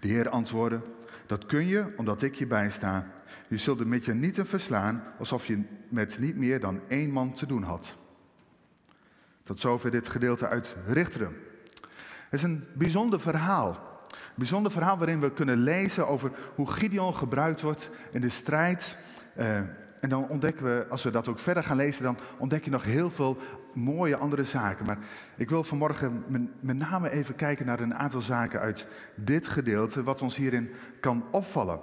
De 0.00 0.08
Heer 0.08 0.28
antwoordde, 0.28 0.80
dat 1.26 1.46
kun 1.46 1.66
je 1.66 1.92
omdat 1.96 2.22
ik 2.22 2.34
je 2.34 2.46
bijsta. 2.46 3.06
Je 3.48 3.56
zult 3.56 3.78
de 3.78 3.86
Midjanieten 3.86 4.46
verslaan 4.46 5.04
alsof 5.18 5.46
je 5.46 5.62
met 5.88 6.18
niet 6.18 6.36
meer 6.36 6.60
dan 6.60 6.80
één 6.88 7.10
man 7.10 7.32
te 7.32 7.46
doen 7.46 7.62
had. 7.62 7.98
Tot 9.44 9.60
zover 9.60 9.90
dit 9.90 10.08
gedeelte 10.08 10.48
uit 10.48 10.76
Richteren. 10.86 11.36
Het 12.30 12.42
is 12.42 12.42
een 12.42 12.64
bijzonder 12.74 13.20
verhaal. 13.20 13.68
Een 14.10 14.40
bijzonder 14.40 14.72
verhaal 14.72 14.98
waarin 14.98 15.20
we 15.20 15.32
kunnen 15.32 15.56
lezen 15.56 16.08
over 16.08 16.32
hoe 16.54 16.70
Gideon 16.70 17.14
gebruikt 17.14 17.60
wordt 17.60 17.90
in 18.10 18.20
de 18.20 18.28
strijd. 18.28 18.96
Uh, 19.38 19.56
en 20.00 20.08
dan 20.08 20.28
ontdekken 20.28 20.64
we, 20.64 20.86
als 20.88 21.02
we 21.02 21.10
dat 21.10 21.28
ook 21.28 21.38
verder 21.38 21.64
gaan 21.64 21.76
lezen, 21.76 22.04
dan 22.04 22.18
ontdek 22.38 22.64
je 22.64 22.70
nog 22.70 22.84
heel 22.84 23.10
veel 23.10 23.38
mooie 23.74 24.16
andere 24.16 24.44
zaken. 24.44 24.86
Maar 24.86 24.98
ik 25.36 25.48
wil 25.48 25.64
vanmorgen 25.64 26.24
met 26.60 26.76
name 26.76 27.10
even 27.10 27.34
kijken 27.34 27.66
naar 27.66 27.80
een 27.80 27.94
aantal 27.94 28.20
zaken 28.20 28.60
uit 28.60 28.88
dit 29.14 29.48
gedeelte, 29.48 30.02
wat 30.02 30.22
ons 30.22 30.36
hierin 30.36 30.70
kan 31.00 31.24
opvallen. 31.30 31.80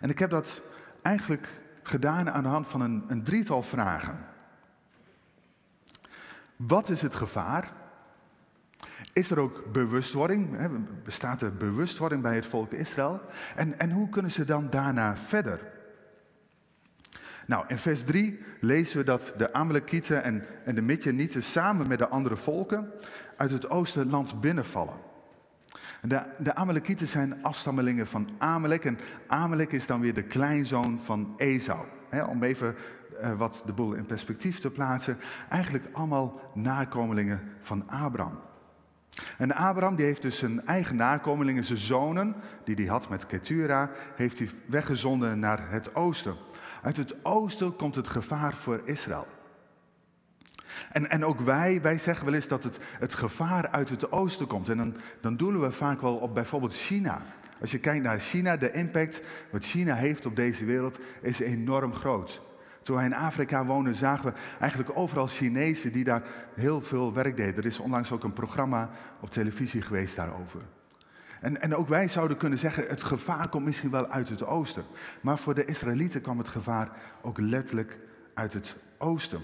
En 0.00 0.10
ik 0.10 0.18
heb 0.18 0.30
dat 0.30 0.62
eigenlijk 1.02 1.48
gedaan 1.82 2.30
aan 2.30 2.42
de 2.42 2.48
hand 2.48 2.66
van 2.66 2.80
een, 2.80 3.04
een 3.08 3.24
drietal 3.24 3.62
vragen. 3.62 4.18
Wat 6.66 6.88
is 6.88 7.02
het 7.02 7.14
gevaar? 7.14 7.72
Is 9.12 9.30
er 9.30 9.38
ook 9.38 9.72
bewustwording? 9.72 10.58
Hè, 10.58 10.68
bestaat 11.04 11.42
er 11.42 11.54
bewustwording 11.54 12.22
bij 12.22 12.34
het 12.34 12.46
volk 12.46 12.72
Israël? 12.72 13.20
En, 13.56 13.78
en 13.78 13.90
hoe 13.90 14.08
kunnen 14.08 14.30
ze 14.30 14.44
dan 14.44 14.70
daarna 14.70 15.16
verder? 15.16 15.60
Nou, 17.46 17.64
in 17.68 17.78
vers 17.78 18.04
3 18.04 18.40
lezen 18.60 18.98
we 18.98 19.04
dat 19.04 19.34
de 19.36 19.52
Amalekieten 19.52 20.22
en, 20.22 20.44
en 20.64 20.74
de 20.74 20.82
Midjanieten 20.82 21.42
samen 21.42 21.88
met 21.88 21.98
de 21.98 22.08
andere 22.08 22.36
volken 22.36 22.92
uit 23.36 23.50
het 23.50 23.70
oostenland 23.70 24.40
binnenvallen. 24.40 24.94
De, 26.02 26.22
de 26.38 26.54
Amalekieten 26.54 27.08
zijn 27.08 27.42
afstammelingen 27.42 28.06
van 28.06 28.30
Amalek 28.38 28.84
en 28.84 28.98
Amalek 29.26 29.72
is 29.72 29.86
dan 29.86 30.00
weer 30.00 30.14
de 30.14 30.22
kleinzoon 30.22 31.00
van 31.00 31.34
Esau. 31.36 31.86
om 32.28 32.42
even 32.42 32.74
uh, 33.22 33.38
wat 33.38 33.62
de 33.66 33.72
boel 33.72 33.92
in 33.92 34.06
perspectief 34.06 34.60
te 34.60 34.70
plaatsen, 34.70 35.18
eigenlijk 35.48 35.84
allemaal 35.92 36.40
nakomelingen 36.54 37.40
van 37.60 37.88
Abraham. 37.88 38.38
En 39.38 39.54
Abraham 39.54 39.96
die 39.96 40.04
heeft 40.04 40.22
dus 40.22 40.38
zijn 40.38 40.66
eigen 40.66 40.96
nakomelingen, 40.96 41.64
zijn 41.64 41.78
zonen, 41.78 42.34
die 42.64 42.74
hij 42.74 42.84
had 42.84 43.08
met 43.08 43.26
Ketura, 43.26 43.90
heeft 44.16 44.38
hij 44.38 44.48
weggezonden 44.66 45.38
naar 45.38 45.70
het 45.70 45.94
oosten. 45.94 46.36
Uit 46.82 46.96
het 46.96 47.24
oosten 47.24 47.76
komt 47.76 47.94
het 47.94 48.08
gevaar 48.08 48.56
voor 48.56 48.80
Israël. 48.84 49.26
En, 50.90 51.10
en 51.10 51.24
ook 51.24 51.40
wij, 51.40 51.80
wij 51.82 51.98
zeggen 51.98 52.24
wel 52.24 52.34
eens 52.34 52.48
dat 52.48 52.64
het, 52.64 52.78
het 52.98 53.14
gevaar 53.14 53.68
uit 53.68 53.88
het 53.88 54.12
oosten 54.12 54.46
komt. 54.46 54.68
En 54.68 54.76
dan, 54.76 54.96
dan 55.20 55.36
doelen 55.36 55.60
we 55.60 55.72
vaak 55.72 56.00
wel 56.00 56.16
op 56.16 56.34
bijvoorbeeld 56.34 56.76
China. 56.76 57.22
Als 57.60 57.70
je 57.70 57.78
kijkt 57.78 58.04
naar 58.04 58.18
China, 58.18 58.56
de 58.56 58.72
impact 58.72 59.20
wat 59.50 59.64
China 59.64 59.94
heeft 59.94 60.26
op 60.26 60.36
deze 60.36 60.64
wereld 60.64 60.98
is 61.20 61.40
enorm 61.40 61.94
groot. 61.94 62.42
Toen 62.82 62.96
wij 62.96 63.04
in 63.04 63.14
Afrika 63.14 63.64
wonen, 63.64 63.94
zagen 63.94 64.32
we 64.32 64.40
eigenlijk 64.60 64.90
overal 64.94 65.26
Chinezen 65.26 65.92
die 65.92 66.04
daar 66.04 66.22
heel 66.54 66.80
veel 66.80 67.12
werk 67.12 67.36
deden. 67.36 67.56
Er 67.56 67.66
is 67.66 67.78
onlangs 67.78 68.12
ook 68.12 68.24
een 68.24 68.32
programma 68.32 68.90
op 69.20 69.30
televisie 69.30 69.82
geweest 69.82 70.16
daarover. 70.16 70.60
En, 71.40 71.60
en 71.60 71.74
ook 71.74 71.88
wij 71.88 72.08
zouden 72.08 72.36
kunnen 72.36 72.58
zeggen, 72.58 72.88
het 72.88 73.02
gevaar 73.02 73.48
komt 73.48 73.64
misschien 73.64 73.90
wel 73.90 74.08
uit 74.08 74.28
het 74.28 74.46
oosten. 74.46 74.84
Maar 75.20 75.38
voor 75.38 75.54
de 75.54 75.64
Israëlieten 75.64 76.20
kwam 76.20 76.38
het 76.38 76.48
gevaar 76.48 76.90
ook 77.22 77.38
letterlijk 77.38 77.98
uit 78.34 78.52
het 78.52 78.76
oosten. 78.98 79.40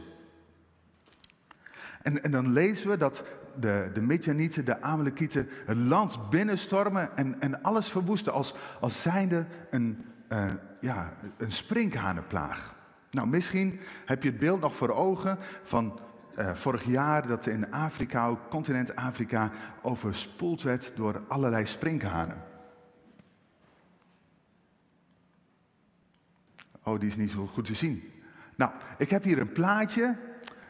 En, 2.03 2.23
en 2.23 2.31
dan 2.31 2.53
lezen 2.53 2.91
we 2.91 2.97
dat 2.97 3.25
de, 3.61 3.91
de 3.95 4.01
Midjanieten, 4.01 4.65
de 4.65 4.83
Amalekieten, 4.83 5.49
het 5.67 5.77
land 5.77 6.31
binnenstormen 6.31 7.17
en, 7.17 7.41
en 7.41 7.63
alles 7.63 7.91
verwoesten 7.91 8.33
als, 8.33 8.55
als 8.81 9.03
zijnde 9.03 9.47
een, 9.71 10.05
uh, 10.33 10.45
ja, 10.81 11.13
een 11.37 11.53
sprinkhanenplaag. 11.53 12.77
Nou, 13.19 13.31
misschien 13.31 13.81
heb 14.05 14.23
je 14.23 14.29
het 14.29 14.39
beeld 14.39 14.61
nog 14.61 14.75
voor 14.75 14.91
ogen 14.91 15.39
van 15.63 16.01
uh, 16.39 16.55
vorig 16.55 16.85
jaar 16.85 17.27
dat 17.27 17.47
in 17.47 17.73
Afrika, 17.73 18.37
continent 18.51 18.97
Afrika, 18.97 19.51
overspoeld 19.83 20.63
werd 20.63 20.93
door 20.97 21.23
allerlei 21.29 21.67
sprinkhanen. 21.67 22.43
Oh, 26.83 27.01
die 27.01 27.09
is 27.09 27.17
niet 27.17 27.31
zo 27.31 27.47
goed 27.47 27.65
te 27.65 27.75
zien. 27.75 28.03
Nou, 28.57 28.73
ik 28.99 29.11
heb 29.11 29.23
hier 29.23 29.39
een 29.39 29.53
plaatje. 29.53 30.17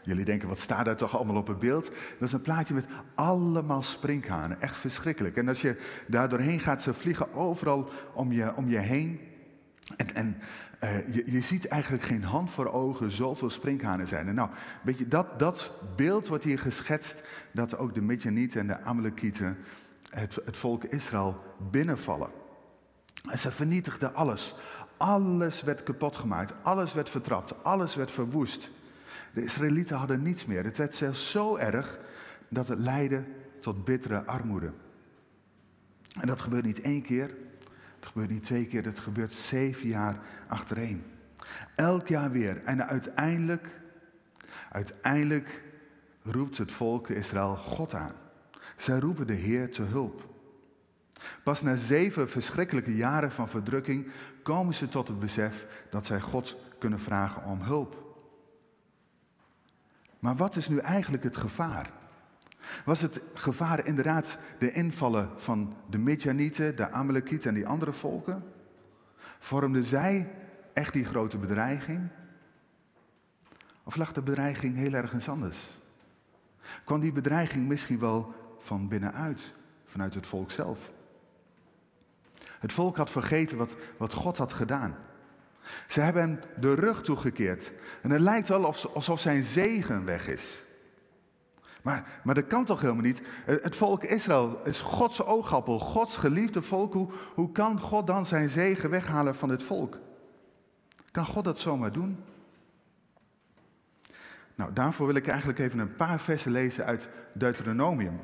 Jullie 0.03 0.25
denken, 0.25 0.49
wat 0.49 0.59
staat 0.59 0.85
daar 0.85 0.97
toch 0.97 1.17
allemaal 1.17 1.37
op 1.37 1.47
het 1.47 1.59
beeld? 1.59 1.85
Dat 2.19 2.29
is 2.29 2.33
een 2.33 2.41
plaatje 2.41 2.75
met 2.75 2.87
allemaal 3.15 3.83
sprinkhanen. 3.83 4.61
Echt 4.61 4.77
verschrikkelijk. 4.77 5.37
En 5.37 5.49
als 5.49 5.61
je 5.61 5.77
daar 6.07 6.29
doorheen 6.29 6.61
gaat, 6.61 6.83
ze 6.83 6.95
vliegen 6.95 7.35
overal 7.35 7.91
om 8.13 8.33
je, 8.33 8.55
om 8.55 8.69
je 8.69 8.79
heen. 8.79 9.21
En, 9.97 10.15
en 10.15 10.37
uh, 10.85 11.15
je, 11.15 11.33
je, 11.33 11.41
ziet 11.41 11.67
eigenlijk 11.67 12.03
geen 12.03 12.25
hand 12.25 12.51
voor 12.51 12.73
ogen, 12.73 13.11
zoveel 13.11 13.51
sprinkhanen 13.51 14.09
zijn 14.09 14.27
er. 14.27 14.35
Nou, 14.35 14.51
weet 14.83 14.99
je, 14.99 15.09
dat, 15.09 15.39
dat 15.39 15.73
beeld 15.97 16.27
wordt 16.27 16.45
hier 16.45 16.59
geschetst, 16.59 17.23
dat 17.53 17.79
ook 17.79 17.95
de 17.95 18.01
Midjanieten 18.01 18.61
en 18.61 18.67
de 18.67 18.81
Amalekieten 18.81 19.59
het, 20.11 20.39
het 20.45 20.57
volk 20.57 20.85
Israël 20.85 21.43
binnenvallen. 21.71 22.31
En 23.31 23.39
ze 23.39 23.51
vernietigden 23.51 24.15
alles. 24.15 24.55
Alles 24.97 25.63
werd 25.63 25.83
kapot 25.83 26.17
gemaakt, 26.17 26.55
alles 26.63 26.93
werd 26.93 27.11
vertrapt, 27.11 27.65
alles 27.65 27.95
werd 27.95 28.11
verwoest. 28.11 28.71
De 29.33 29.45
Israëlieten 29.45 29.97
hadden 29.97 30.23
niets 30.23 30.45
meer. 30.45 30.65
Het 30.65 30.77
werd 30.77 30.95
zelfs 30.95 31.31
zo 31.31 31.57
erg 31.57 31.99
dat 32.49 32.69
het 32.69 32.79
leidde 32.79 33.25
tot 33.61 33.85
bittere 33.85 34.25
armoede. 34.25 34.73
En 36.21 36.27
dat 36.27 36.41
gebeurt 36.41 36.65
niet 36.65 36.81
één 36.81 37.03
keer, 37.03 37.35
het 37.99 38.07
gebeurt 38.07 38.31
niet 38.31 38.45
twee 38.45 38.67
keer, 38.67 38.85
het 38.85 38.99
gebeurt 38.99 39.33
zeven 39.33 39.89
jaar 39.89 40.19
achtereen. 40.49 41.05
Elk 41.75 42.09
jaar 42.09 42.31
weer. 42.31 42.63
En 42.65 42.87
uiteindelijk, 42.87 43.81
uiteindelijk 44.71 45.63
roept 46.23 46.59
het 46.59 46.73
volk 46.73 47.09
Israël 47.09 47.57
God 47.57 47.95
aan. 47.95 48.13
Zij 48.77 48.99
roepen 48.99 49.27
de 49.27 49.35
Heer 49.35 49.71
te 49.71 49.83
hulp. 49.83 50.29
Pas 51.43 51.63
na 51.63 51.77
zeven 51.77 52.29
verschrikkelijke 52.29 52.97
jaren 52.97 53.33
van 53.33 53.49
verdrukking 53.49 54.11
komen 54.43 54.75
ze 54.75 54.89
tot 54.89 55.09
het 55.09 55.19
besef 55.19 55.67
dat 55.91 56.07
zij 56.07 56.21
God 56.21 56.57
kunnen 56.79 57.01
vragen 57.01 57.45
om 57.45 57.63
hulp. 57.63 58.07
Maar 60.19 60.37
wat 60.37 60.57
is 60.57 60.69
nu 60.69 60.79
eigenlijk 60.79 61.23
het 61.23 61.37
gevaar? 61.37 61.91
Was 62.89 63.01
het 63.01 63.21
gevaar 63.35 63.87
inderdaad 63.87 64.39
de 64.59 64.73
invallen 64.73 65.31
van 65.37 65.77
de 65.91 65.99
Midjanieten, 65.99 66.77
de 66.77 66.91
Amalekieten 66.91 67.49
en 67.49 67.55
die 67.55 67.67
andere 67.67 67.93
volken? 67.93 68.45
Vormden 69.39 69.85
zij 69.85 70.31
echt 70.73 70.93
die 70.93 71.05
grote 71.05 71.39
bedreiging? 71.39 72.09
Of 73.83 73.97
lag 73.97 74.13
de 74.13 74.23
bedreiging 74.23 74.77
heel 74.77 74.93
ergens 74.93 75.29
anders? 75.29 75.79
Kwam 76.85 77.01
die 77.01 77.13
bedreiging 77.13 77.69
misschien 77.69 77.99
wel 77.99 78.35
van 78.59 78.89
binnenuit, 78.89 79.55
vanuit 79.85 80.15
het 80.15 80.27
volk 80.27 80.51
zelf? 80.51 80.93
Het 82.59 82.73
volk 82.73 82.97
had 82.97 83.11
vergeten 83.11 83.59
wat, 83.59 83.77
wat 83.97 84.13
God 84.13 84.39
had 84.39 84.53
gedaan. 84.53 84.97
Ze 85.87 86.01
hebben 86.01 86.23
hem 86.23 86.41
de 86.61 86.75
rug 86.75 87.03
toegekeerd. 87.03 87.73
En 88.03 88.11
het 88.11 88.21
lijkt 88.21 88.49
wel 88.49 88.75
alsof 88.95 89.21
zijn 89.21 89.43
zegen 89.45 90.05
weg 90.05 90.29
is. 90.29 90.67
Maar, 91.89 92.21
maar 92.25 92.35
dat 92.35 92.47
kan 92.47 92.65
toch 92.65 92.81
helemaal 92.81 93.03
niet? 93.03 93.23
Het 93.45 93.77
volk 93.77 94.05
Israël 94.05 94.61
is 94.65 94.81
Gods 94.81 95.25
oogappel, 95.25 95.79
Gods 95.79 96.17
geliefde 96.17 96.63
volk. 96.63 96.93
Hoe, 96.93 97.11
hoe 97.35 97.53
kan 97.53 97.81
God 97.81 98.07
dan 98.07 98.27
zijn 98.27 98.49
zegen 98.49 98.91
weghalen 98.91 99.35
van 99.35 99.49
het 99.49 99.63
volk? 99.63 99.99
Kan 101.11 101.27
God 101.27 101.45
dat 101.45 101.59
zomaar 101.59 101.93
doen? 101.93 102.19
Nou, 104.55 104.73
daarvoor 104.73 105.07
wil 105.07 105.15
ik 105.15 105.27
eigenlijk 105.27 105.59
even 105.59 105.79
een 105.79 105.95
paar 105.95 106.21
versen 106.21 106.53
lezen 106.53 106.85
uit 106.85 107.09
Deuteronomium. 107.33 108.21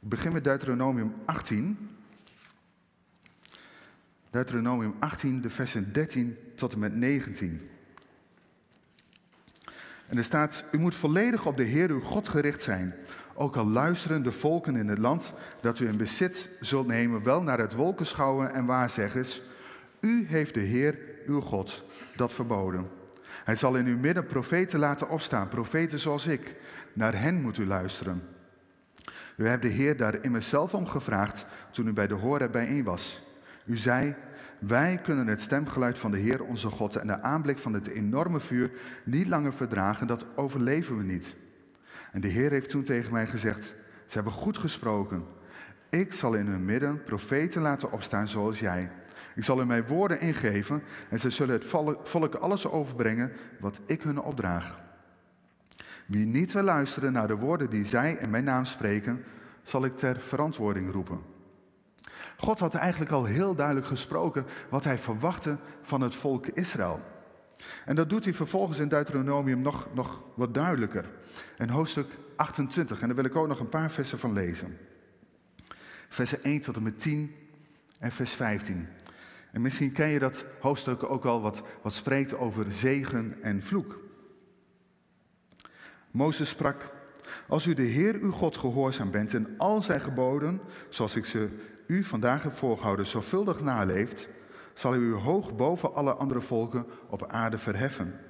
Ik 0.00 0.08
begin 0.08 0.32
met 0.32 0.44
Deuteronomium 0.44 1.14
18. 1.24 1.90
Deuteronomium 4.30 4.94
18, 4.98 5.40
de 5.40 5.50
versen 5.50 5.92
13 5.92 6.36
tot 6.56 6.72
en 6.72 6.78
met 6.78 6.94
19. 6.94 7.70
En 10.10 10.16
er 10.16 10.24
staat, 10.24 10.64
u 10.72 10.78
moet 10.78 10.94
volledig 10.94 11.46
op 11.46 11.56
de 11.56 11.62
Heer 11.62 11.90
uw 11.90 12.00
God 12.00 12.28
gericht 12.28 12.62
zijn. 12.62 12.94
Ook 13.34 13.56
al 13.56 13.66
luisteren 13.66 14.22
de 14.22 14.32
volken 14.32 14.76
in 14.76 14.88
het 14.88 14.98
land 14.98 15.32
dat 15.60 15.80
u 15.80 15.88
in 15.88 15.96
bezit 15.96 16.48
zult 16.60 16.86
nemen, 16.86 17.22
wel 17.22 17.42
naar 17.42 17.58
het 17.58 17.74
wolkenschouwen 17.74 18.52
en 18.52 18.66
waarzeggers. 18.66 19.42
U 20.00 20.26
heeft 20.28 20.54
de 20.54 20.60
Heer 20.60 20.98
uw 21.26 21.40
God 21.40 21.84
dat 22.16 22.32
verboden. 22.32 22.88
Hij 23.44 23.56
zal 23.56 23.76
in 23.76 23.86
uw 23.86 23.98
midden 23.98 24.26
profeten 24.26 24.78
laten 24.78 25.08
opstaan, 25.08 25.48
profeten 25.48 25.98
zoals 25.98 26.26
ik. 26.26 26.56
Naar 26.92 27.20
hen 27.20 27.40
moet 27.40 27.58
u 27.58 27.66
luisteren. 27.66 28.22
U 29.36 29.48
hebt 29.48 29.62
de 29.62 29.68
Heer 29.68 29.96
daar 29.96 30.24
immers 30.24 30.48
zelf 30.48 30.74
om 30.74 30.86
gevraagd 30.86 31.46
toen 31.70 31.86
u 31.86 31.92
bij 31.92 32.06
de 32.06 32.14
horen 32.14 32.50
bijeen 32.50 32.84
was. 32.84 33.22
U 33.64 33.76
zei, 33.76 34.14
wij 34.60 34.98
kunnen 35.02 35.26
het 35.26 35.40
stemgeluid 35.40 35.98
van 35.98 36.10
de 36.10 36.18
Heer 36.18 36.44
onze 36.44 36.68
God 36.68 36.96
en 36.96 37.06
de 37.06 37.22
aanblik 37.22 37.58
van 37.58 37.72
het 37.72 37.86
enorme 37.86 38.40
vuur 38.40 38.70
niet 39.04 39.26
langer 39.26 39.52
verdragen, 39.52 40.06
dat 40.06 40.26
overleven 40.34 40.96
we 40.96 41.04
niet. 41.04 41.36
En 42.12 42.20
de 42.20 42.28
Heer 42.28 42.50
heeft 42.50 42.70
toen 42.70 42.82
tegen 42.82 43.12
mij 43.12 43.26
gezegd, 43.26 43.74
ze 44.06 44.14
hebben 44.14 44.32
goed 44.32 44.58
gesproken. 44.58 45.24
Ik 45.90 46.12
zal 46.12 46.34
in 46.34 46.46
hun 46.46 46.64
midden 46.64 47.02
profeten 47.04 47.62
laten 47.62 47.92
opstaan 47.92 48.28
zoals 48.28 48.60
jij. 48.60 48.90
Ik 49.34 49.44
zal 49.44 49.58
hun 49.58 49.66
mijn 49.66 49.86
woorden 49.86 50.20
ingeven 50.20 50.82
en 51.10 51.18
ze 51.18 51.30
zullen 51.30 51.54
het 51.54 51.64
volk 52.02 52.34
alles 52.34 52.66
overbrengen 52.66 53.32
wat 53.60 53.80
ik 53.86 54.02
hun 54.02 54.20
opdraag. 54.20 54.80
Wie 56.06 56.26
niet 56.26 56.52
wil 56.52 56.62
luisteren 56.62 57.12
naar 57.12 57.28
de 57.28 57.36
woorden 57.36 57.70
die 57.70 57.84
zij 57.84 58.12
in 58.12 58.30
mijn 58.30 58.44
naam 58.44 58.64
spreken, 58.64 59.24
zal 59.62 59.84
ik 59.84 59.96
ter 59.96 60.20
verantwoording 60.20 60.92
roepen. 60.92 61.29
God 62.40 62.58
had 62.58 62.74
eigenlijk 62.74 63.10
al 63.10 63.24
heel 63.24 63.54
duidelijk 63.54 63.86
gesproken 63.86 64.46
wat 64.68 64.84
hij 64.84 64.98
verwachtte 64.98 65.58
van 65.82 66.00
het 66.00 66.14
volk 66.14 66.46
Israël. 66.46 67.00
En 67.84 67.96
dat 67.96 68.10
doet 68.10 68.24
hij 68.24 68.34
vervolgens 68.34 68.78
in 68.78 68.88
Deuteronomium 68.88 69.60
nog, 69.60 69.88
nog 69.94 70.22
wat 70.34 70.54
duidelijker. 70.54 71.10
In 71.58 71.68
hoofdstuk 71.68 72.18
28, 72.36 73.00
en 73.00 73.06
daar 73.06 73.16
wil 73.16 73.24
ik 73.24 73.36
ook 73.36 73.48
nog 73.48 73.60
een 73.60 73.68
paar 73.68 73.90
versen 73.90 74.18
van 74.18 74.32
lezen. 74.32 74.78
Versen 76.08 76.44
1 76.44 76.60
tot 76.60 76.76
en 76.76 76.82
met 76.82 76.98
10 76.98 77.34
en 77.98 78.12
vers 78.12 78.32
15. 78.32 78.88
En 79.52 79.62
misschien 79.62 79.92
ken 79.92 80.08
je 80.08 80.18
dat 80.18 80.44
hoofdstuk 80.60 81.02
ook 81.02 81.24
al 81.24 81.40
wat, 81.40 81.62
wat 81.82 81.92
spreekt 81.92 82.36
over 82.36 82.72
zegen 82.72 83.42
en 83.42 83.62
vloek. 83.62 83.98
Mozes 86.10 86.48
sprak, 86.48 86.92
Als 87.48 87.66
u 87.66 87.74
de 87.74 87.82
Heer 87.82 88.14
uw 88.14 88.32
God 88.32 88.56
gehoorzaam 88.56 89.10
bent 89.10 89.34
en 89.34 89.54
al 89.58 89.82
zijn 89.82 90.00
geboden, 90.00 90.60
zoals 90.88 91.16
ik 91.16 91.24
ze 91.24 91.48
u 91.90 92.04
vandaag 92.04 92.42
heb 92.42 92.52
voorgehouden, 92.52 93.06
zorgvuldig 93.06 93.60
naleeft, 93.60 94.28
zal 94.74 94.94
u 94.94 95.12
hoog 95.12 95.56
boven 95.56 95.94
alle 95.94 96.12
andere 96.12 96.40
volken 96.40 96.86
op 97.08 97.28
aarde 97.28 97.58
verheffen. 97.58 98.20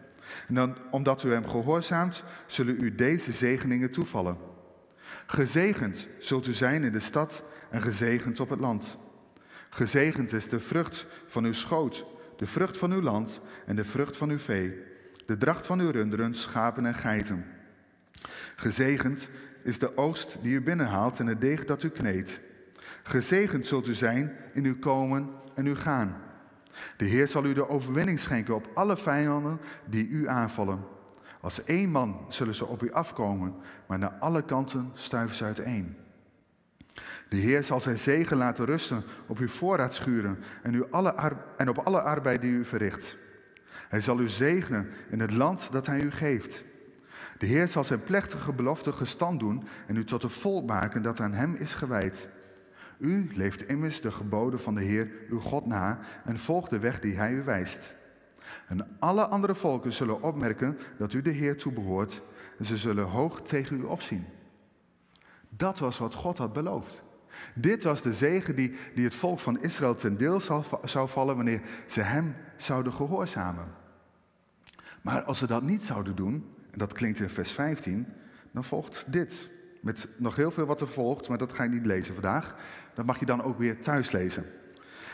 En 0.48 0.54
dan, 0.54 0.76
omdat 0.90 1.22
u 1.22 1.32
hem 1.32 1.46
gehoorzaamt, 1.46 2.24
zullen 2.46 2.82
u 2.82 2.94
deze 2.94 3.32
zegeningen 3.32 3.90
toevallen. 3.90 4.36
Gezegend 5.26 6.08
zult 6.18 6.46
u 6.46 6.52
zijn 6.52 6.84
in 6.84 6.92
de 6.92 7.00
stad 7.00 7.42
en 7.70 7.82
gezegend 7.82 8.40
op 8.40 8.50
het 8.50 8.60
land. 8.60 8.98
Gezegend 9.70 10.32
is 10.32 10.48
de 10.48 10.60
vrucht 10.60 11.06
van 11.26 11.44
uw 11.44 11.52
schoot, 11.52 12.06
de 12.36 12.46
vrucht 12.46 12.76
van 12.76 12.92
uw 12.92 13.02
land 13.02 13.40
en 13.66 13.76
de 13.76 13.84
vrucht 13.84 14.16
van 14.16 14.30
uw 14.30 14.38
vee, 14.38 14.82
de 15.26 15.36
dracht 15.36 15.66
van 15.66 15.80
uw 15.80 15.90
runderen, 15.90 16.34
schapen 16.34 16.86
en 16.86 16.94
geiten. 16.94 17.44
Gezegend 18.56 19.30
is 19.62 19.78
de 19.78 19.96
oogst 19.96 20.36
die 20.42 20.54
u 20.54 20.62
binnenhaalt 20.62 21.18
en 21.18 21.26
het 21.26 21.40
deeg 21.40 21.64
dat 21.64 21.82
u 21.82 21.88
kneedt. 21.88 22.40
Gezegend 23.10 23.66
zult 23.66 23.86
u 23.86 23.94
zijn 23.94 24.32
in 24.52 24.64
uw 24.64 24.78
komen 24.78 25.30
en 25.54 25.66
uw 25.66 25.74
gaan. 25.74 26.16
De 26.96 27.04
Heer 27.04 27.28
zal 27.28 27.44
u 27.44 27.52
de 27.52 27.68
overwinning 27.68 28.20
schenken 28.20 28.54
op 28.54 28.70
alle 28.74 28.96
vijanden 28.96 29.60
die 29.84 30.08
u 30.08 30.28
aanvallen. 30.28 30.84
Als 31.40 31.64
één 31.64 31.90
man 31.90 32.26
zullen 32.28 32.54
ze 32.54 32.66
op 32.66 32.82
u 32.82 32.92
afkomen, 32.92 33.54
maar 33.86 33.98
naar 33.98 34.16
alle 34.20 34.42
kanten 34.42 34.90
stuiven 34.92 35.36
ze 35.36 35.44
uiteen. 35.44 35.96
De 37.28 37.36
Heer 37.36 37.64
zal 37.64 37.80
zijn 37.80 37.98
zegen 37.98 38.36
laten 38.36 38.64
rusten 38.64 39.04
op 39.26 39.38
uw 39.38 39.48
voorraadschuren 39.48 40.38
en, 40.62 40.90
alle 40.90 41.36
en 41.56 41.68
op 41.68 41.78
alle 41.78 42.00
arbeid 42.00 42.40
die 42.40 42.52
u 42.52 42.64
verricht. 42.64 43.16
Hij 43.88 44.00
zal 44.00 44.20
u 44.20 44.28
zegenen 44.28 44.90
in 45.08 45.20
het 45.20 45.32
land 45.32 45.72
dat 45.72 45.86
hij 45.86 46.00
u 46.00 46.10
geeft. 46.10 46.64
De 47.38 47.46
Heer 47.46 47.68
zal 47.68 47.84
zijn 47.84 48.02
plechtige 48.02 48.52
belofte 48.52 48.92
gestand 48.92 49.40
doen 49.40 49.64
en 49.86 49.96
u 49.96 50.04
tot 50.04 50.22
een 50.22 50.30
volk 50.30 50.66
maken 50.66 51.02
dat 51.02 51.20
aan 51.20 51.32
hem 51.32 51.54
is 51.54 51.74
gewijd. 51.74 52.28
U 53.00 53.30
leeft 53.34 53.68
immers 53.68 54.00
de 54.00 54.10
geboden 54.10 54.60
van 54.60 54.74
de 54.74 54.82
Heer 54.82 55.10
uw 55.28 55.38
God 55.38 55.66
na 55.66 55.98
en 56.24 56.38
volgt 56.38 56.70
de 56.70 56.78
weg 56.78 57.00
die 57.00 57.16
hij 57.16 57.32
u 57.32 57.42
wijst. 57.42 57.94
En 58.66 58.96
alle 58.98 59.26
andere 59.26 59.54
volken 59.54 59.92
zullen 59.92 60.22
opmerken 60.22 60.78
dat 60.98 61.12
u 61.12 61.22
de 61.22 61.30
Heer 61.30 61.56
toebehoort 61.56 62.22
en 62.58 62.64
ze 62.64 62.76
zullen 62.76 63.04
hoog 63.04 63.42
tegen 63.42 63.80
u 63.80 63.82
opzien. 63.82 64.26
Dat 65.48 65.78
was 65.78 65.98
wat 65.98 66.14
God 66.14 66.38
had 66.38 66.52
beloofd. 66.52 67.02
Dit 67.54 67.82
was 67.82 68.02
de 68.02 68.12
zegen 68.12 68.56
die, 68.56 68.74
die 68.94 69.04
het 69.04 69.14
volk 69.14 69.38
van 69.38 69.62
Israël 69.62 69.94
ten 69.94 70.16
deel 70.16 70.40
zou, 70.40 70.64
zou 70.84 71.08
vallen 71.08 71.36
wanneer 71.36 71.62
ze 71.86 72.00
hem 72.00 72.34
zouden 72.56 72.92
gehoorzamen. 72.92 73.66
Maar 75.02 75.22
als 75.22 75.38
ze 75.38 75.46
dat 75.46 75.62
niet 75.62 75.82
zouden 75.82 76.16
doen, 76.16 76.54
en 76.70 76.78
dat 76.78 76.92
klinkt 76.92 77.20
in 77.20 77.28
vers 77.28 77.52
15, 77.52 78.06
dan 78.50 78.64
volgt 78.64 79.12
dit. 79.12 79.50
Met 79.80 80.08
nog 80.16 80.36
heel 80.36 80.50
veel 80.50 80.66
wat 80.66 80.80
er 80.80 80.88
volgt, 80.88 81.28
maar 81.28 81.38
dat 81.38 81.52
ga 81.52 81.64
ik 81.64 81.70
niet 81.70 81.86
lezen 81.86 82.14
vandaag. 82.14 82.54
Dat 82.94 83.04
mag 83.04 83.18
je 83.18 83.26
dan 83.26 83.42
ook 83.42 83.58
weer 83.58 83.80
thuis 83.80 84.10
lezen. 84.10 84.44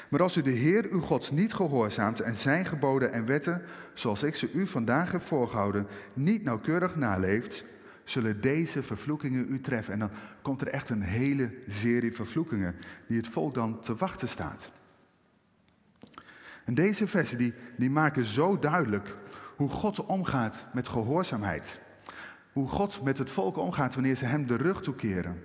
Maar 0.09 0.23
als 0.23 0.37
u 0.37 0.43
de 0.43 0.51
Heer 0.51 0.89
uw 0.91 1.01
God 1.01 1.33
niet 1.33 1.55
gehoorzaamt 1.55 2.21
en 2.21 2.37
zijn 2.37 2.67
geboden 2.67 3.13
en 3.13 3.27
wetten, 3.27 3.63
zoals 3.95 4.23
ik 4.23 4.35
ze 4.35 4.53
u 4.53 4.67
vandaag 4.67 5.13
heb 5.13 5.23
voorgehouden, 5.23 5.87
niet 6.13 6.43
nauwkeurig 6.43 6.97
naleeft, 6.97 7.65
zullen 8.05 8.41
deze 8.41 8.83
vervloekingen 8.83 9.47
u 9.49 9.61
treffen. 9.61 9.93
En 9.93 9.99
dan 9.99 10.11
komt 10.43 10.61
er 10.61 10.69
echt 10.69 10.89
een 10.89 11.03
hele 11.03 11.51
serie 11.67 12.15
vervloekingen 12.15 12.75
die 13.07 13.17
het 13.17 13.29
volk 13.29 13.55
dan 13.55 13.81
te 13.81 13.95
wachten 13.95 14.29
staat. 14.29 14.73
En 16.65 16.75
deze 16.75 17.07
versen 17.07 17.39
die, 17.39 17.55
die 17.77 17.91
maken 17.91 18.25
zo 18.25 18.59
duidelijk 18.59 19.17
hoe 19.57 19.69
God 19.69 20.07
omgaat 20.07 20.67
met 20.73 20.89
gehoorzaamheid. 20.89 21.81
Hoe 22.57 22.69
God 22.69 23.03
met 23.03 23.19
het 23.19 23.31
volk 23.31 23.57
omgaat 23.57 23.95
wanneer 23.95 24.15
ze 24.15 24.25
hem 24.25 24.47
de 24.47 24.57
rug 24.57 24.83
toekeren. 24.83 25.43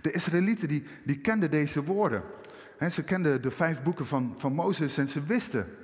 De 0.00 0.10
Israëlieten 0.10 0.68
die, 0.68 0.84
die 1.04 1.18
kenden 1.18 1.50
deze 1.50 1.84
woorden. 1.84 2.22
ze 2.90 3.04
kenden 3.04 3.42
de 3.42 3.50
vijf 3.50 3.82
boeken 3.82 4.06
van, 4.06 4.34
van 4.36 4.52
Mozes 4.52 4.98
en 4.98 5.08
ze 5.08 5.22
wisten 5.22 5.76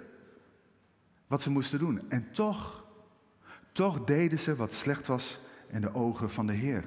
wat 1.26 1.42
ze 1.42 1.50
moesten 1.50 1.78
doen. 1.78 2.10
En 2.10 2.32
toch, 2.32 2.84
toch 3.72 4.04
deden 4.04 4.38
ze 4.38 4.56
wat 4.56 4.72
slecht 4.72 5.06
was 5.06 5.40
in 5.68 5.80
de 5.80 5.94
ogen 5.94 6.30
van 6.30 6.46
de 6.46 6.52
Heer. 6.52 6.84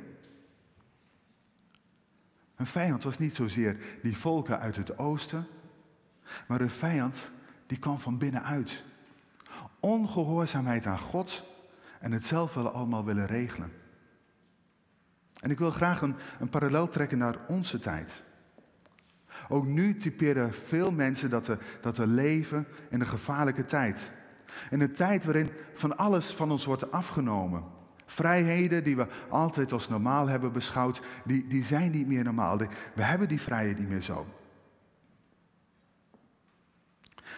Een 2.56 2.66
vijand 2.66 3.04
was 3.04 3.18
niet 3.18 3.36
zozeer 3.36 3.78
die 4.02 4.18
volken 4.18 4.60
uit 4.60 4.76
het 4.76 4.98
oosten, 4.98 5.48
maar 6.48 6.62
een 6.62 6.72
vijand 6.72 7.30
die 7.66 7.80
kwam 7.80 8.00
van 8.00 8.18
binnenuit. 8.18 8.84
Ongehoorzaamheid 9.80 10.86
aan 10.86 11.00
God 11.00 11.52
en 12.04 12.12
het 12.12 12.26
zelf 12.26 12.54
wel 12.54 12.70
allemaal 12.70 13.06
willen 13.06 13.26
regelen. 13.26 13.72
En 15.40 15.52
ik 15.52 15.60
wil 15.60 15.72
graag 15.72 16.02
een, 16.02 16.16
een 16.40 16.50
parallel 16.50 16.88
trekken 16.88 17.18
naar 17.18 17.38
onze 17.48 17.80
tijd. 17.80 18.24
Ook 19.50 19.66
nu 19.66 19.96
typeren 19.96 20.54
veel 20.54 20.92
mensen 20.92 21.30
dat 21.30 21.48
we, 21.48 21.58
dat 21.82 21.98
we 21.98 22.08
leven 22.08 22.68
in 22.90 23.02
een 23.02 23.08
gevaarlijke 23.08 23.66
tijd. 23.66 24.12
In 24.70 24.82
een 24.82 24.92
tijd 24.92 25.26
waarin 25.26 25.50
van 25.74 25.98
alles 25.98 26.32
van 26.32 26.52
ons 26.52 26.66
wordt 26.66 26.92
afgenomen. 26.92 27.64
Vrijheden 28.06 28.84
die 28.84 28.96
we 28.96 29.08
altijd 29.30 29.72
als 29.72 29.90
normaal 29.90 30.28
hebben 30.28 30.52
beschouwd, 30.52 31.02
die, 31.26 31.48
die 31.48 31.64
zijn 31.64 31.92
niet 31.92 32.08
meer 32.08 32.24
normaal. 32.24 32.58
We 32.96 33.04
hebben 33.04 33.28
die 33.28 33.42
vrijheid 33.42 33.80
niet 33.80 33.90
meer 33.90 34.02
zo. 34.02 34.28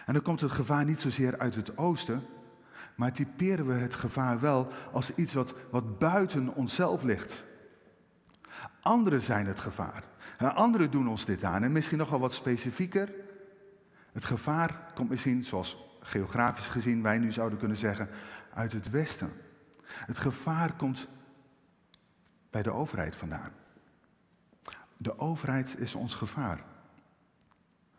En 0.06 0.12
dan 0.12 0.22
komt 0.22 0.40
het 0.40 0.50
gevaar 0.50 0.84
niet 0.84 1.00
zozeer 1.00 1.38
uit 1.38 1.54
het 1.54 1.78
oosten, 1.78 2.22
maar 2.96 3.12
typeren 3.12 3.66
we 3.66 3.72
het 3.72 3.94
gevaar 3.94 4.40
wel 4.40 4.72
als 4.92 5.14
iets 5.14 5.34
wat, 5.34 5.54
wat 5.70 5.98
buiten 5.98 6.54
onszelf 6.54 7.02
ligt. 7.02 7.44
Anderen 8.80 9.22
zijn 9.22 9.46
het 9.46 9.60
gevaar. 9.60 10.04
Anderen 10.38 10.90
doen 10.90 11.08
ons 11.08 11.24
dit 11.24 11.44
aan. 11.44 11.62
En 11.62 11.72
misschien 11.72 11.98
nog 11.98 12.10
wel 12.10 12.20
wat 12.20 12.34
specifieker. 12.34 13.12
Het 14.12 14.24
gevaar 14.24 14.92
komt 14.94 15.08
misschien, 15.08 15.44
zoals 15.44 15.84
geografisch 16.00 16.68
gezien 16.68 17.02
wij 17.02 17.18
nu 17.18 17.32
zouden 17.32 17.58
kunnen 17.58 17.76
zeggen, 17.76 18.08
uit 18.54 18.72
het 18.72 18.90
westen. 18.90 19.32
Het 19.86 20.18
gevaar 20.18 20.72
komt 20.72 21.08
bij 22.50 22.62
de 22.62 22.70
overheid 22.70 23.16
vandaan. 23.16 23.52
De 24.96 25.18
overheid 25.18 25.78
is 25.78 25.94
ons 25.94 26.14
gevaar. 26.14 26.64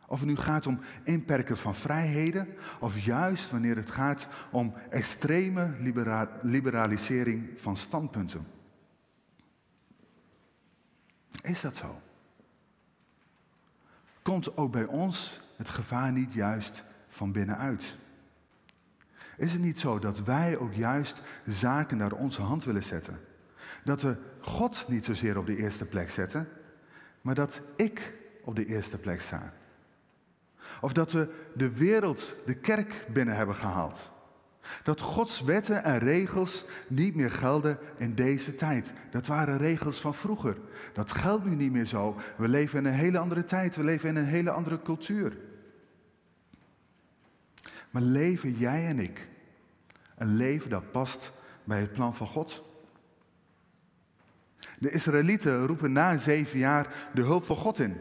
Of 0.09 0.19
het 0.19 0.27
nu 0.27 0.35
gaat 0.35 0.67
om 0.67 0.79
inperken 1.03 1.57
van 1.57 1.75
vrijheden, 1.75 2.47
of 2.79 2.99
juist 2.99 3.51
wanneer 3.51 3.75
het 3.75 3.91
gaat 3.91 4.27
om 4.51 4.73
extreme 4.89 5.73
liberalisering 6.41 7.49
van 7.55 7.77
standpunten. 7.77 8.47
Is 11.41 11.61
dat 11.61 11.75
zo? 11.75 12.01
Komt 14.21 14.57
ook 14.57 14.71
bij 14.71 14.85
ons 14.85 15.41
het 15.55 15.69
gevaar 15.69 16.11
niet 16.11 16.33
juist 16.33 16.83
van 17.07 17.31
binnenuit? 17.31 17.95
Is 19.37 19.53
het 19.53 19.61
niet 19.61 19.79
zo 19.79 19.99
dat 19.99 20.23
wij 20.23 20.57
ook 20.57 20.73
juist 20.73 21.21
zaken 21.45 21.97
naar 21.97 22.11
onze 22.11 22.41
hand 22.41 22.63
willen 22.63 22.83
zetten? 22.83 23.19
Dat 23.83 24.01
we 24.01 24.17
God 24.39 24.85
niet 24.87 25.05
zozeer 25.05 25.37
op 25.37 25.45
de 25.45 25.57
eerste 25.57 25.85
plek 25.85 26.09
zetten, 26.09 26.47
maar 27.21 27.35
dat 27.35 27.61
ik 27.75 28.13
op 28.43 28.55
de 28.55 28.65
eerste 28.65 28.97
plek 28.97 29.21
sta? 29.21 29.53
Of 30.81 30.93
dat 30.93 31.11
we 31.11 31.27
de 31.53 31.71
wereld, 31.71 32.35
de 32.45 32.53
kerk 32.53 33.05
binnen 33.13 33.35
hebben 33.35 33.55
gehaald? 33.55 34.11
Dat 34.83 35.01
Gods 35.01 35.41
wetten 35.41 35.83
en 35.83 35.97
regels 35.99 36.65
niet 36.87 37.15
meer 37.15 37.31
gelden 37.31 37.79
in 37.97 38.15
deze 38.15 38.53
tijd. 38.55 38.93
Dat 39.11 39.27
waren 39.27 39.57
regels 39.57 40.01
van 40.01 40.13
vroeger. 40.13 40.57
Dat 40.93 41.11
geldt 41.11 41.45
nu 41.45 41.55
niet 41.55 41.71
meer 41.71 41.85
zo. 41.85 42.15
We 42.37 42.47
leven 42.47 42.79
in 42.79 42.85
een 42.85 42.93
hele 42.93 43.17
andere 43.17 43.43
tijd. 43.43 43.75
We 43.75 43.83
leven 43.83 44.09
in 44.09 44.15
een 44.15 44.25
hele 44.25 44.51
andere 44.51 44.81
cultuur. 44.81 45.37
Maar 47.89 48.01
leven 48.01 48.53
jij 48.53 48.87
en 48.87 48.99
ik 48.99 49.27
een 50.15 50.35
leven 50.35 50.69
dat 50.69 50.91
past 50.91 51.31
bij 51.63 51.79
het 51.79 51.93
plan 51.93 52.15
van 52.15 52.27
God? 52.27 52.63
De 54.79 54.91
Israëlieten 54.91 55.65
roepen 55.65 55.91
na 55.91 56.17
zeven 56.17 56.59
jaar 56.59 57.09
de 57.13 57.21
hulp 57.21 57.45
van 57.45 57.55
God 57.55 57.79
in. 57.79 57.97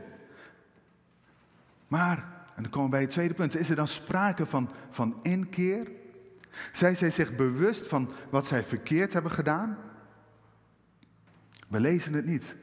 Maar, 1.89 2.36
en 2.57 2.63
dan 2.63 2.71
komen 2.71 2.91
we 2.91 2.97
bij 2.97 3.05
het 3.05 3.11
tweede 3.11 3.35
punt, 3.35 3.57
is 3.57 3.71
er 3.71 3.77
dan 3.77 3.89
sprake 3.89 4.47
van, 4.47 4.71
van 4.91 5.19
inkeer? 5.23 5.89
Zijn 6.73 6.97
zij 6.97 7.11
zich 7.11 7.37
bewust 7.37 7.87
van 7.87 8.11
wat 8.31 8.47
zij 8.47 8.63
verkeerd 8.63 9.13
hebben 9.13 9.33
gedaan? 9.33 9.79
We 11.69 11.81
lezen 11.81 12.13
het 12.13 12.25
niet. 12.25 12.57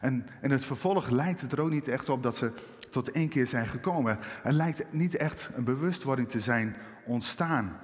En 0.00 0.26
in 0.42 0.50
het 0.50 0.64
vervolg 0.64 1.08
lijkt 1.08 1.40
het 1.40 1.52
er 1.52 1.60
ook 1.60 1.70
niet 1.70 1.88
echt 1.88 2.08
op 2.08 2.22
dat 2.22 2.36
ze 2.36 2.52
tot 2.90 3.10
één 3.10 3.28
keer 3.28 3.46
zijn 3.46 3.66
gekomen. 3.66 4.18
Er 4.42 4.52
lijkt 4.52 4.92
niet 4.92 5.16
echt 5.16 5.50
een 5.54 5.64
bewustwording 5.64 6.28
te 6.28 6.40
zijn 6.40 6.76
ontstaan. 7.04 7.78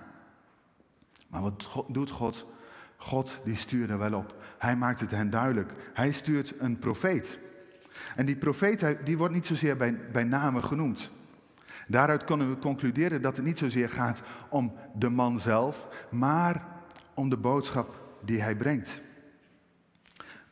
Maar 1.29 1.42
wat 1.42 1.85
doet 1.88 2.11
God? 2.11 2.46
God 2.96 3.40
die 3.44 3.57
stuurt 3.57 3.90
er 3.90 3.99
wel 3.99 4.14
op. 4.14 4.35
Hij 4.59 4.77
maakt 4.77 5.01
het 5.01 5.11
hen 5.11 5.31
duidelijk. 5.31 5.72
Hij 5.94 6.12
stuurt 6.12 6.55
een 6.59 6.79
profeet. 6.79 7.38
En 8.16 8.27
die 8.27 8.37
profeet 8.37 8.96
die 9.05 9.18
wordt 9.18 9.35
niet 9.35 9.46
zozeer 9.46 9.77
bij, 9.77 10.11
bij 10.12 10.25
name 10.25 10.62
genoemd. 10.62 11.11
Daaruit 11.87 12.25
kunnen 12.25 12.51
we 12.51 12.59
concluderen 12.59 13.22
dat 13.22 13.37
het 13.37 13.44
niet 13.44 13.59
zozeer 13.59 13.88
gaat 13.88 14.22
om 14.49 14.75
de 14.94 15.09
man 15.09 15.40
zelf, 15.40 15.88
maar 16.11 16.66
om 17.14 17.29
de 17.29 17.37
boodschap 17.37 18.03
die 18.25 18.42
hij 18.42 18.57
brengt. 18.57 19.01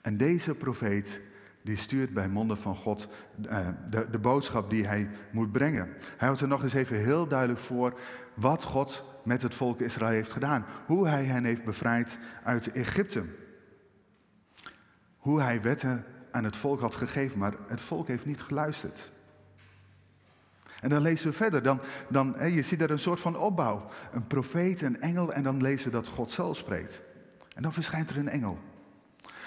En 0.00 0.16
deze 0.16 0.54
profeet, 0.54 1.20
die 1.62 1.76
stuurt 1.76 2.14
bij 2.14 2.28
monden 2.28 2.58
van 2.58 2.76
God 2.76 3.08
uh, 3.42 3.68
de, 3.90 4.10
de 4.10 4.18
boodschap 4.18 4.70
die 4.70 4.86
hij 4.86 5.10
moet 5.32 5.52
brengen. 5.52 5.86
Hij 6.16 6.26
houdt 6.26 6.40
er 6.40 6.48
nog 6.48 6.62
eens 6.62 6.74
even 6.74 6.96
heel 6.96 7.26
duidelijk 7.26 7.60
voor 7.60 7.98
wat 8.34 8.62
God 8.62 9.04
met 9.24 9.42
het 9.42 9.54
volk 9.54 9.80
Israël 9.80 10.12
heeft 10.12 10.32
gedaan. 10.32 10.66
Hoe 10.86 11.08
hij 11.08 11.24
hen 11.24 11.44
heeft 11.44 11.64
bevrijd 11.64 12.18
uit 12.42 12.72
Egypte. 12.72 13.24
Hoe 15.16 15.40
hij 15.40 15.62
wetten 15.62 16.04
aan 16.30 16.44
het 16.44 16.56
volk 16.56 16.80
had 16.80 16.94
gegeven, 16.94 17.38
maar 17.38 17.54
het 17.68 17.80
volk 17.80 18.08
heeft 18.08 18.26
niet 18.26 18.42
geluisterd. 18.42 19.12
En 20.84 20.90
dan 20.90 21.02
lezen 21.02 21.26
we 21.26 21.32
verder, 21.32 21.62
dan, 21.62 21.80
dan, 22.08 22.36
je 22.52 22.62
ziet 22.62 22.82
er 22.82 22.90
een 22.90 22.98
soort 22.98 23.20
van 23.20 23.36
opbouw. 23.36 23.88
Een 24.12 24.26
profeet, 24.26 24.82
een 24.82 25.00
engel 25.00 25.32
en 25.32 25.42
dan 25.42 25.62
lezen 25.62 25.86
we 25.86 25.92
dat 25.92 26.08
God 26.08 26.30
zelf 26.30 26.56
spreekt. 26.56 27.02
En 27.54 27.62
dan 27.62 27.72
verschijnt 27.72 28.10
er 28.10 28.16
een 28.16 28.28
engel. 28.28 28.58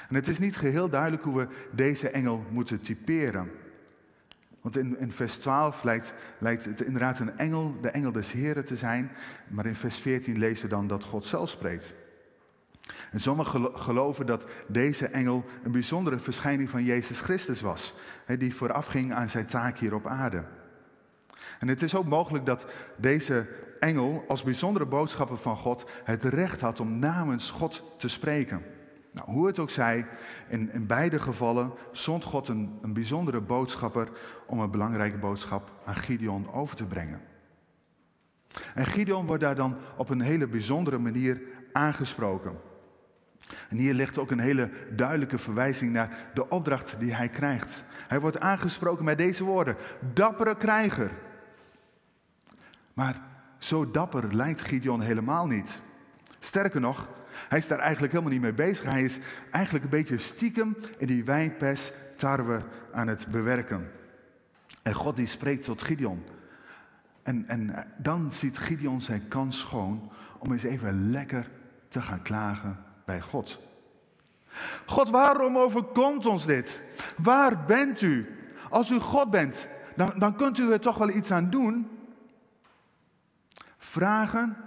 En 0.10 0.16
het 0.16 0.28
is 0.28 0.40
niet 0.40 0.58
geheel 0.58 0.90
duidelijk 0.90 1.24
hoe 1.24 1.38
we 1.38 1.48
deze 1.72 2.10
engel 2.10 2.46
moeten 2.52 2.80
typeren. 2.80 3.52
Want 4.62 4.78
in, 4.78 5.00
in 5.00 5.12
vers 5.12 5.38
12 5.38 5.84
lijkt, 5.84 6.14
lijkt 6.40 6.66
het 6.66 6.82
inderdaad 6.82 7.20
een 7.20 7.38
engel, 7.38 7.76
de 7.82 7.90
engel 7.90 8.12
des 8.12 8.32
Heren 8.32 8.66
te 8.66 8.76
zijn. 8.76 9.12
Maar 9.48 9.66
in 9.66 9.76
vers 9.76 9.98
14 9.98 10.38
lezen 10.38 10.64
we 10.64 10.70
dan 10.70 10.88
dat 10.88 11.04
God 11.04 11.26
zelf 11.26 11.50
spreekt. 11.50 11.94
En 13.12 13.20
sommigen 13.20 13.72
geloven 13.74 14.26
dat 14.26 14.50
deze 14.68 15.08
engel 15.08 15.46
een 15.64 15.72
bijzondere 15.72 16.18
verschijning 16.18 16.70
van 16.70 16.84
Jezus 16.84 17.20
Christus 17.20 17.62
was. 17.62 17.94
Die 18.38 18.56
voorafging 18.56 19.14
aan 19.14 19.30
zijn 19.30 19.46
taak 19.46 19.78
hier 19.78 19.94
op 19.94 20.08
aarde. 20.08 20.44
En 21.60 21.68
het 21.68 21.82
is 21.82 21.96
ook 21.96 22.06
mogelijk 22.06 22.46
dat 22.46 22.66
deze 22.98 23.48
engel 23.80 24.24
als 24.28 24.44
bijzondere 24.44 24.86
boodschapper 24.86 25.38
van 25.38 25.58
God 25.58 25.90
het 26.04 26.24
recht 26.24 26.62
had 26.62 26.80
om 26.80 27.00
namens 27.00 27.52
God 27.52 27.84
te 27.98 28.08
spreken. 28.08 28.62
Nou, 29.12 29.32
hoe 29.32 29.48
het 29.48 29.60
ook 29.60 29.70
zij, 29.70 30.08
in, 30.48 30.72
in 30.72 30.88
beide 30.88 31.20
gevallen 31.20 31.72
zond 31.92 32.24
God 32.24 32.48
een, 32.48 32.80
een 32.82 32.94
bijzondere 32.94 33.42
boodschapper 33.42 34.10
om 34.48 34.60
een 34.60 34.72
belangrijke 34.72 35.18
boodschap 35.18 35.72
aan 35.86 35.96
Gideon 35.96 36.54
over 36.54 36.76
te 36.76 36.86
brengen. 36.86 37.22
En 38.74 38.86
Gideon 38.86 39.26
wordt 39.26 39.44
daar 39.44 39.56
dan 39.56 39.78
op 39.98 40.10
een 40.10 40.22
hele 40.22 40.48
bijzondere 40.48 40.98
manier 40.98 41.42
aangesproken. 41.72 42.54
En 43.70 43.78
hier 43.78 43.94
ligt 43.94 44.18
ook 44.18 44.32
een 44.32 44.40
hele 44.40 44.70
duidelijke 44.96 45.38
verwijzing 45.38 45.92
naar 45.92 46.30
de 46.34 46.50
opdracht 46.50 47.00
die 47.00 47.14
hij 47.14 47.30
krijgt. 47.30 47.84
Hij 48.08 48.20
wordt 48.20 48.40
aangesproken 48.40 49.06
met 49.06 49.18
deze 49.18 49.44
woorden: 49.44 49.76
dappere 50.14 50.58
krijger. 50.58 51.12
Maar 52.98 53.22
zo 53.58 53.92
dapper 53.92 54.36
lijkt 54.36 54.62
Gideon 54.62 55.02
helemaal 55.02 55.48
niet. 55.48 55.82
Sterker 56.40 56.82
nog, 56.82 57.08
hij 57.32 57.58
is 57.58 57.68
daar 57.68 57.80
eigenlijk 57.80 58.12
helemaal 58.12 58.34
niet 58.34 58.42
mee 58.42 58.54
bezig. 58.54 58.86
Hij 58.86 59.04
is 59.04 59.20
eigenlijk 59.52 59.84
een 59.84 59.90
beetje 59.90 60.18
stiekem 60.18 60.78
in 60.98 61.08
die 61.08 61.24
wijnpers 61.24 61.92
tarwe 62.16 62.62
aan 62.92 63.08
het 63.08 63.28
bewerken. 63.28 63.92
En 64.84 64.94
God 64.94 65.16
die 65.16 65.28
spreekt 65.28 65.66
tot 65.66 65.82
Gideon. 65.82 66.24
En, 67.24 67.48
en 67.48 67.88
dan 67.98 68.32
ziet 68.32 68.58
Gideon 68.58 69.02
zijn 69.02 69.28
kans 69.28 69.60
schoon 69.60 70.12
om 70.40 70.52
eens 70.52 70.64
even 70.64 71.12
lekker 71.12 71.50
te 71.88 72.02
gaan 72.02 72.22
klagen 72.22 72.78
bij 73.06 73.22
God. 73.22 73.60
God, 74.86 75.10
waarom 75.10 75.58
overkomt 75.58 76.26
ons 76.26 76.46
dit? 76.46 76.82
Waar 77.18 77.66
bent 77.66 78.02
u? 78.02 78.36
Als 78.70 78.92
u 78.92 79.00
God 79.00 79.30
bent, 79.30 79.68
dan, 79.96 80.14
dan 80.18 80.36
kunt 80.36 80.58
u 80.58 80.72
er 80.72 80.80
toch 80.80 80.98
wel 80.98 81.10
iets 81.10 81.32
aan 81.32 81.50
doen. 81.50 81.97
Vragen, 83.98 84.58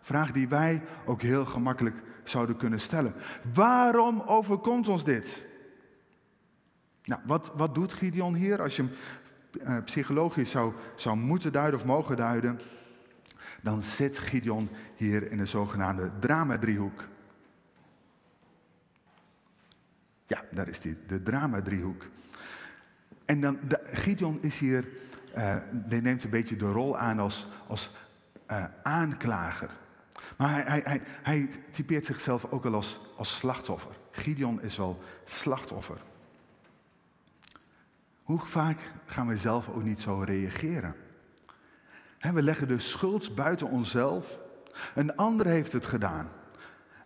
vragen 0.00 0.34
die 0.34 0.48
wij 0.48 0.82
ook 1.04 1.22
heel 1.22 1.46
gemakkelijk 1.46 2.02
zouden 2.24 2.56
kunnen 2.56 2.80
stellen. 2.80 3.14
Waarom 3.54 4.20
overkomt 4.20 4.88
ons 4.88 5.04
dit? 5.04 5.46
Nou, 7.04 7.20
wat, 7.24 7.52
wat 7.56 7.74
doet 7.74 7.92
Gideon 7.92 8.34
hier? 8.34 8.62
Als 8.62 8.76
je 8.76 8.82
hem 8.82 8.92
uh, 9.76 9.84
psychologisch 9.84 10.50
zou, 10.50 10.74
zou 10.94 11.16
moeten 11.16 11.52
duiden 11.52 11.80
of 11.80 11.86
mogen 11.86 12.16
duiden, 12.16 12.60
dan 13.62 13.80
zit 13.80 14.18
Gideon 14.18 14.68
hier 14.96 15.30
in 15.30 15.38
de 15.38 15.46
zogenaamde 15.46 16.10
drama-driehoek. 16.18 17.04
Ja, 20.26 20.44
daar 20.50 20.68
is 20.68 20.80
die, 20.80 20.96
de 21.06 21.22
drama-driehoek. 21.22 22.06
En 23.24 23.40
dan, 23.40 23.58
de, 23.68 23.80
Gideon 23.84 24.38
is 24.40 24.58
hier, 24.58 24.88
die 25.72 26.00
neemt 26.00 26.24
een 26.24 26.30
beetje 26.30 26.56
de 26.56 26.72
rol 26.72 26.98
aan 26.98 27.18
als, 27.18 27.48
als 27.66 27.90
uh, 28.50 28.64
aanklager. 28.82 29.70
Maar 30.36 30.50
hij, 30.52 30.62
hij, 30.62 30.80
hij, 30.84 31.02
hij, 31.22 31.48
typeert 31.70 32.06
zichzelf 32.06 32.50
ook 32.50 32.64
als, 32.64 33.00
als 33.16 33.34
slachtoffer. 33.34 33.92
Gideon 34.10 34.62
is 34.62 34.76
wel 34.76 35.02
slachtoffer. 35.24 35.98
Hoe 38.22 38.38
vaak 38.38 38.78
gaan 39.06 39.26
we 39.26 39.36
zelf 39.36 39.68
ook 39.68 39.82
niet 39.82 40.00
zo 40.00 40.18
reageren? 40.18 40.94
we 42.20 42.42
leggen 42.42 42.68
de 42.68 42.78
schuld 42.78 43.34
buiten 43.34 43.68
onszelf. 43.68 44.40
Een 44.94 45.16
ander 45.16 45.46
heeft 45.46 45.72
het 45.72 45.86
gedaan. 45.86 46.28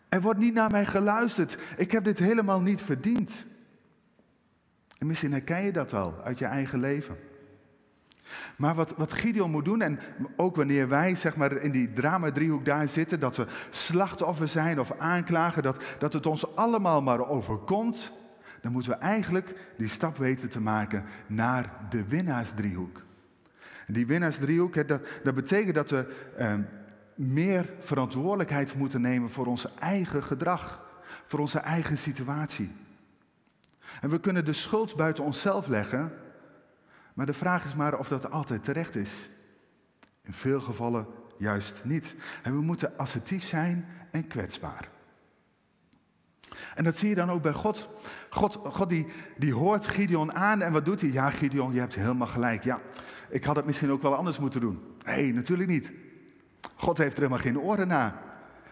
Er 0.09 0.21
wordt 0.21 0.39
niet 0.39 0.55
naar 0.55 0.71
mij 0.71 0.87
geluisterd. 0.87 1.59
Ik 1.77 1.91
heb 1.91 2.05
dit 2.05 2.19
helemaal 2.19 2.61
niet 2.61 2.83
verdiend. 2.83 3.47
En 4.99 5.07
misschien 5.07 5.33
herken 5.33 5.63
je 5.63 5.73
dat 5.73 5.91
wel 5.91 6.21
uit 6.25 6.39
je 6.39 6.45
eigen 6.45 6.81
leven. 6.81 7.17
Maar 8.57 8.75
wat, 8.75 8.95
wat 8.97 9.13
Gideon 9.13 9.51
moet 9.51 9.65
doen, 9.65 9.83
en 9.83 9.99
ook 10.37 10.57
wanneer 10.57 10.89
wij 10.89 11.15
zeg 11.15 11.37
maar, 11.37 11.53
in 11.53 11.71
die 11.71 11.93
drama-driehoek 11.93 12.65
daar 12.65 12.89
zitten, 12.89 13.21
dat 13.21 13.37
we 13.37 13.47
slachtoffer 13.71 14.49
zijn 14.49 14.81
of 14.81 14.93
aanklagen, 14.99 15.63
dat, 15.63 15.83
dat 15.99 16.13
het 16.13 16.27
ons 16.27 16.57
allemaal 16.57 17.03
maar 17.03 17.29
overkomt, 17.29 18.13
dan 18.61 18.73
moeten 18.73 18.91
we 18.91 18.99
eigenlijk 18.99 19.55
die 19.77 19.89
stap 19.89 20.17
weten 20.17 20.49
te 20.49 20.61
maken 20.61 21.05
naar 21.27 21.73
de 21.91 22.05
winnaarsdriehoek. 22.05 23.03
Die 23.87 24.07
winnaarsdriehoek, 24.07 24.89
dat, 24.89 25.35
betekent 25.35 25.75
dat 25.75 25.91
we 25.91 26.07
eh, 26.37 26.55
meer 27.15 27.73
verantwoordelijkheid 27.79 28.75
moeten 28.75 29.01
nemen 29.01 29.31
voor 29.31 29.47
ons 29.47 29.75
eigen 29.75 30.23
gedrag, 30.23 30.83
voor 31.25 31.39
onze 31.39 31.59
eigen 31.59 31.99
situatie. 31.99 32.73
En 34.01 34.11
we 34.11 34.21
kunnen 34.21 34.45
de 34.45 34.53
schuld 34.53 34.97
buiten 34.97 35.25
onszelf 35.25 35.67
leggen, 35.67 36.13
maar 37.15 37.27
de 37.27 37.33
vraag 37.33 37.65
is 37.65 37.75
maar 37.75 37.99
of 37.99 38.09
dat 38.09 38.31
altijd 38.31 38.65
terecht 38.65 38.97
is. 38.97 39.29
In 40.23 40.33
veel 40.33 40.61
gevallen 40.61 41.07
juist 41.39 41.85
niet. 41.85 42.15
En 42.43 42.55
we 42.55 42.61
moeten 42.61 42.99
assertief 42.99 43.45
zijn 43.45 43.89
en 44.11 44.27
kwetsbaar. 44.27 44.89
En 46.75 46.85
dat 46.85 46.97
zie 46.97 47.09
je 47.09 47.15
dan 47.15 47.31
ook 47.31 47.43
bij 47.43 47.53
God. 47.53 47.89
God, 48.31 48.57
God 48.63 48.89
die, 48.89 49.07
die 49.37 49.55
hoort 49.55 49.87
Gideon 49.87 50.33
aan 50.33 50.63
en 50.63 50.73
wat 50.73 50.85
doet 50.85 51.01
hij? 51.01 51.11
Ja, 51.11 51.31
Gideon, 51.31 51.73
je 51.73 51.81
hebt 51.81 51.95
helemaal 51.95 52.27
gelijk. 52.27 52.65
Ja, 52.65 52.81
ik 53.29 53.45
had 53.45 53.57
het 53.57 53.65
misschien 53.65 53.91
ook 53.91 54.03
wel 54.03 54.15
anders 54.15 54.39
moeten 54.39 54.61
doen. 54.61 54.81
Nee, 55.05 55.33
natuurlijk 55.33 55.69
niet. 55.69 55.93
God 56.77 56.99
heeft 56.99 57.13
er 57.13 57.23
helemaal 57.23 57.45
geen 57.45 57.59
oren 57.59 57.89
naar. 57.89 58.23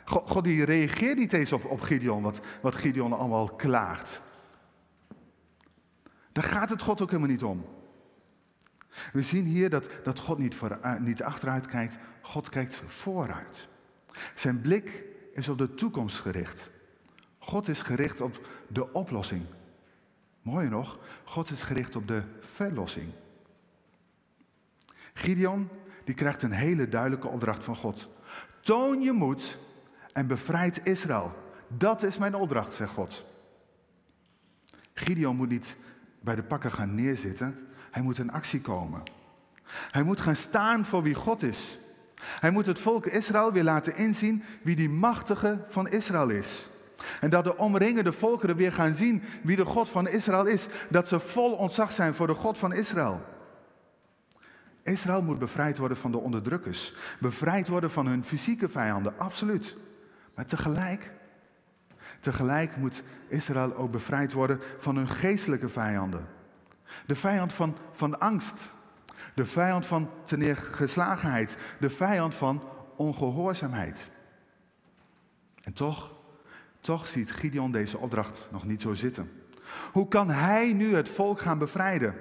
God, 0.04 0.44
die 0.44 0.64
reageert 0.64 1.18
niet 1.18 1.32
eens 1.32 1.52
op, 1.52 1.64
op 1.64 1.80
Gideon, 1.80 2.22
wat, 2.22 2.40
wat 2.62 2.74
Gideon 2.74 3.12
allemaal 3.12 3.46
klaagt. 3.54 4.22
Daar 6.32 6.44
gaat 6.44 6.70
het 6.70 6.82
God 6.82 7.02
ook 7.02 7.10
helemaal 7.10 7.30
niet 7.30 7.42
om. 7.42 7.64
We 9.12 9.22
zien 9.22 9.44
hier 9.44 9.70
dat, 9.70 9.88
dat 10.04 10.18
God 10.18 10.38
niet, 10.38 10.54
voor, 10.54 10.78
uh, 10.84 10.96
niet 10.96 11.22
achteruit 11.22 11.66
kijkt, 11.66 11.98
God 12.20 12.48
kijkt 12.48 12.82
vooruit. 12.86 13.68
Zijn 14.34 14.60
blik 14.60 15.04
is 15.32 15.48
op 15.48 15.58
de 15.58 15.74
toekomst 15.74 16.20
gericht. 16.20 16.70
God 17.38 17.68
is 17.68 17.82
gericht 17.82 18.20
op 18.20 18.48
de 18.68 18.92
oplossing. 18.92 19.44
Mooi 20.42 20.68
nog, 20.68 20.98
God 21.24 21.50
is 21.50 21.62
gericht 21.62 21.96
op 21.96 22.08
de 22.08 22.22
verlossing. 22.40 23.12
Gideon, 25.14 25.68
die 26.04 26.14
krijgt 26.14 26.42
een 26.42 26.52
hele 26.52 26.88
duidelijke 26.88 27.28
opdracht 27.28 27.64
van 27.64 27.76
God. 27.76 28.08
Toon 28.60 29.00
je 29.00 29.12
moed 29.12 29.58
en 30.12 30.26
bevrijd 30.26 30.86
Israël. 30.86 31.32
Dat 31.68 32.02
is 32.02 32.18
mijn 32.18 32.34
opdracht, 32.34 32.72
zegt 32.72 32.92
God. 32.92 33.24
Gideon 34.94 35.36
moet 35.36 35.48
niet 35.48 35.76
bij 36.20 36.34
de 36.34 36.42
pakken 36.42 36.72
gaan 36.72 36.94
neerzitten. 36.94 37.68
Hij 37.92 38.02
moet 38.02 38.18
in 38.18 38.32
actie 38.32 38.60
komen. 38.60 39.02
Hij 39.90 40.02
moet 40.02 40.20
gaan 40.20 40.36
staan 40.36 40.84
voor 40.84 41.02
wie 41.02 41.14
God 41.14 41.42
is. 41.42 41.78
Hij 42.22 42.50
moet 42.50 42.66
het 42.66 42.78
volk 42.78 43.06
Israël 43.06 43.52
weer 43.52 43.62
laten 43.62 43.96
inzien 43.96 44.42
wie 44.62 44.76
die 44.76 44.88
machtige 44.88 45.64
van 45.68 45.88
Israël 45.88 46.28
is. 46.28 46.66
En 47.20 47.30
dat 47.30 47.44
de 47.44 47.56
omringende 47.56 48.12
volkeren 48.12 48.56
weer 48.56 48.72
gaan 48.72 48.94
zien 48.94 49.22
wie 49.42 49.56
de 49.56 49.64
God 49.64 49.88
van 49.88 50.08
Israël 50.08 50.46
is. 50.46 50.66
Dat 50.90 51.08
ze 51.08 51.20
vol 51.20 51.52
ontzag 51.52 51.92
zijn 51.92 52.14
voor 52.14 52.26
de 52.26 52.34
God 52.34 52.58
van 52.58 52.72
Israël. 52.72 53.20
Israël 54.82 55.22
moet 55.22 55.38
bevrijd 55.38 55.78
worden 55.78 55.96
van 55.96 56.10
de 56.10 56.18
onderdrukkers. 56.18 56.94
Bevrijd 57.20 57.68
worden 57.68 57.90
van 57.90 58.06
hun 58.06 58.24
fysieke 58.24 58.68
vijanden, 58.68 59.18
absoluut. 59.18 59.76
Maar 60.34 60.46
tegelijk, 60.46 61.10
tegelijk 62.20 62.76
moet 62.76 63.02
Israël 63.28 63.76
ook 63.76 63.90
bevrijd 63.90 64.32
worden 64.32 64.60
van 64.78 64.96
hun 64.96 65.08
geestelijke 65.08 65.68
vijanden. 65.68 66.26
De 67.06 67.14
vijand 67.14 67.52
van, 67.52 67.76
van 67.92 68.18
angst. 68.20 68.74
De 69.34 69.46
vijand 69.46 69.86
van 69.86 70.10
teneergeslagenheid. 70.24 71.56
De 71.80 71.90
vijand 71.90 72.34
van 72.34 72.62
ongehoorzaamheid. 72.96 74.10
En 75.62 75.72
toch, 75.72 76.14
toch 76.80 77.06
ziet 77.06 77.32
Gideon 77.32 77.72
deze 77.72 77.98
opdracht 77.98 78.48
nog 78.50 78.64
niet 78.64 78.80
zo 78.80 78.94
zitten. 78.94 79.30
Hoe 79.92 80.08
kan 80.08 80.30
hij 80.30 80.72
nu 80.72 80.94
het 80.94 81.08
volk 81.08 81.40
gaan 81.40 81.58
bevrijden? 81.58 82.14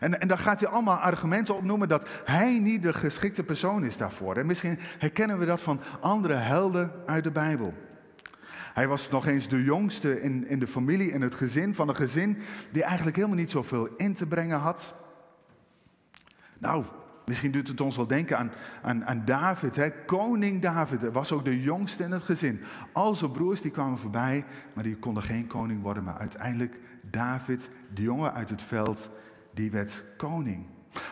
En, 0.00 0.20
en 0.20 0.28
dan 0.28 0.38
gaat 0.38 0.60
hij 0.60 0.68
allemaal 0.68 0.96
argumenten 0.96 1.56
opnoemen 1.56 1.88
dat 1.88 2.08
hij 2.24 2.58
niet 2.58 2.82
de 2.82 2.92
geschikte 2.92 3.44
persoon 3.44 3.84
is 3.84 3.96
daarvoor. 3.96 4.36
En 4.36 4.46
misschien 4.46 4.78
herkennen 4.98 5.38
we 5.38 5.46
dat 5.46 5.62
van 5.62 5.80
andere 6.00 6.34
helden 6.34 6.92
uit 7.06 7.24
de 7.24 7.30
Bijbel. 7.30 7.74
Hij 8.74 8.88
was 8.88 9.10
nog 9.10 9.26
eens 9.26 9.48
de 9.48 9.62
jongste 9.62 10.20
in, 10.20 10.46
in 10.46 10.58
de 10.58 10.66
familie, 10.66 11.12
in 11.12 11.22
het 11.22 11.34
gezin, 11.34 11.74
van 11.74 11.88
een 11.88 11.96
gezin 11.96 12.38
die 12.70 12.82
eigenlijk 12.82 13.16
helemaal 13.16 13.36
niet 13.36 13.50
zoveel 13.50 13.88
in 13.96 14.14
te 14.14 14.26
brengen 14.26 14.58
had. 14.58 14.94
Nou, 16.58 16.84
misschien 17.26 17.50
doet 17.50 17.68
het 17.68 17.80
ons 17.80 17.96
wel 17.96 18.06
denken 18.06 18.52
aan, 18.82 19.04
aan, 19.04 19.22
David, 19.24 19.76
hè? 19.76 19.90
koning 20.04 20.62
David. 20.62 21.00
Hij 21.00 21.10
was 21.10 21.32
ook 21.32 21.44
de 21.44 21.62
jongste 21.62 22.02
in 22.02 22.10
het 22.10 22.22
gezin. 22.22 22.60
Al 22.92 23.14
zijn 23.14 23.30
broers 23.30 23.60
die 23.60 23.70
kwamen 23.70 23.98
voorbij, 23.98 24.44
maar 24.72 24.84
die 24.84 24.96
konden 24.96 25.22
geen 25.22 25.46
koning 25.46 25.82
worden. 25.82 26.04
Maar 26.04 26.18
uiteindelijk 26.18 26.78
David, 27.02 27.68
de 27.94 28.02
jongen 28.02 28.32
uit 28.32 28.50
het 28.50 28.62
veld, 28.62 29.10
die 29.52 29.70
werd 29.70 30.04
koning. 30.16 30.66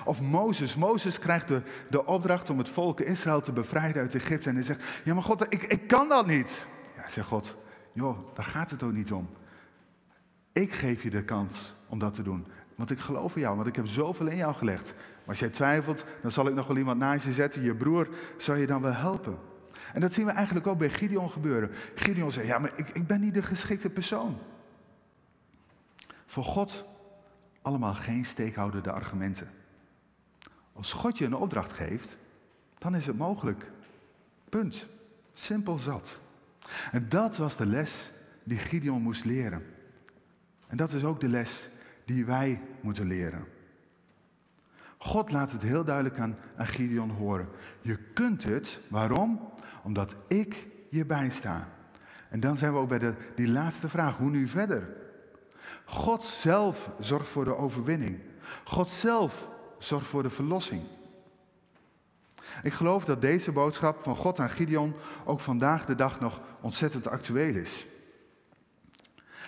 Of 0.04 0.22
Mozes. 0.22 0.76
Mozes 0.76 1.18
krijgt 1.18 1.48
de, 1.48 1.62
de 1.90 2.06
opdracht 2.06 2.50
om 2.50 2.58
het 2.58 2.68
volk 2.68 3.00
Israël 3.00 3.40
te 3.40 3.52
bevrijden 3.52 4.02
uit 4.02 4.14
Egypte. 4.14 4.48
En 4.48 4.54
hij 4.54 4.64
zegt, 4.64 4.84
ja 5.04 5.14
maar 5.14 5.22
God, 5.22 5.46
ik, 5.48 5.62
ik 5.62 5.86
kan 5.86 6.08
dat 6.08 6.26
niet. 6.26 6.66
Ja, 7.02 7.08
zegt 7.08 7.28
God, 7.28 7.56
joh, 7.92 8.18
daar 8.34 8.44
gaat 8.44 8.70
het 8.70 8.82
ook 8.82 8.92
niet 8.92 9.12
om. 9.12 9.28
Ik 10.52 10.72
geef 10.72 11.02
je 11.02 11.10
de 11.10 11.24
kans 11.24 11.74
om 11.88 11.98
dat 11.98 12.14
te 12.14 12.22
doen. 12.22 12.46
Want 12.74 12.90
ik 12.90 12.98
geloof 12.98 13.34
in 13.34 13.40
jou, 13.40 13.56
want 13.56 13.68
ik 13.68 13.76
heb 13.76 13.86
zoveel 13.86 14.26
in 14.26 14.36
jou 14.36 14.54
gelegd. 14.54 14.94
Maar 14.96 15.28
als 15.28 15.38
jij 15.38 15.48
twijfelt, 15.48 16.04
dan 16.22 16.32
zal 16.32 16.46
ik 16.46 16.54
nog 16.54 16.66
wel 16.66 16.76
iemand 16.76 16.98
naast 16.98 17.24
je 17.24 17.32
zetten. 17.32 17.62
Je 17.62 17.74
broer 17.74 18.08
zal 18.36 18.54
je 18.54 18.66
dan 18.66 18.82
wel 18.82 18.92
helpen. 18.92 19.38
En 19.92 20.00
dat 20.00 20.12
zien 20.12 20.24
we 20.24 20.30
eigenlijk 20.30 20.66
ook 20.66 20.78
bij 20.78 20.90
Gideon 20.90 21.30
gebeuren. 21.30 21.70
Gideon 21.94 22.32
zegt, 22.32 22.46
ja, 22.46 22.58
maar 22.58 22.72
ik, 22.76 22.90
ik 22.90 23.06
ben 23.06 23.20
niet 23.20 23.34
de 23.34 23.42
geschikte 23.42 23.90
persoon. 23.90 24.38
Voor 26.26 26.44
God 26.44 26.84
allemaal 27.62 27.94
geen 27.94 28.24
steekhoudende 28.24 28.92
argumenten. 28.92 29.50
Als 30.72 30.92
God 30.92 31.18
je 31.18 31.24
een 31.24 31.34
opdracht 31.34 31.72
geeft, 31.72 32.18
dan 32.78 32.94
is 32.94 33.06
het 33.06 33.18
mogelijk. 33.18 33.70
Punt. 34.48 34.88
Simpel 35.32 35.78
zat. 35.78 36.20
En 36.90 37.08
dat 37.08 37.36
was 37.36 37.56
de 37.56 37.66
les 37.66 38.10
die 38.44 38.58
Gideon 38.58 39.02
moest 39.02 39.24
leren. 39.24 39.62
En 40.66 40.76
dat 40.76 40.92
is 40.92 41.04
ook 41.04 41.20
de 41.20 41.28
les 41.28 41.68
die 42.04 42.24
wij 42.24 42.60
moeten 42.80 43.06
leren. 43.06 43.44
God 44.98 45.32
laat 45.32 45.52
het 45.52 45.62
heel 45.62 45.84
duidelijk 45.84 46.18
aan, 46.18 46.36
Gideon 46.56 47.10
horen. 47.10 47.48
Je 47.80 47.96
kunt 47.96 48.44
het, 48.44 48.80
waarom? 48.88 49.52
Omdat 49.82 50.16
ik 50.28 50.66
je 50.90 51.06
bijsta. 51.06 51.68
En 52.28 52.40
dan 52.40 52.56
zijn 52.56 52.72
we 52.72 52.78
ook 52.78 52.88
bij 52.88 52.98
de, 52.98 53.14
die 53.34 53.50
laatste 53.50 53.88
vraag, 53.88 54.16
hoe 54.16 54.30
nu 54.30 54.48
verder? 54.48 54.88
God 55.84 56.22
zelf 56.22 56.90
zorgt 56.98 57.28
voor 57.28 57.44
de 57.44 57.56
overwinning. 57.56 58.20
God 58.64 58.88
zelf 58.88 59.48
zorgt 59.78 60.06
voor 60.06 60.22
de 60.22 60.30
verlossing. 60.30 60.82
Ik 62.62 62.72
geloof 62.72 63.04
dat 63.04 63.20
deze 63.20 63.52
boodschap 63.52 64.02
van 64.02 64.16
God 64.16 64.38
aan 64.38 64.50
Gideon 64.50 64.94
ook 65.24 65.40
vandaag 65.40 65.84
de 65.84 65.94
dag 65.94 66.20
nog 66.20 66.40
ontzettend 66.60 67.08
actueel 67.08 67.54
is. 67.54 67.86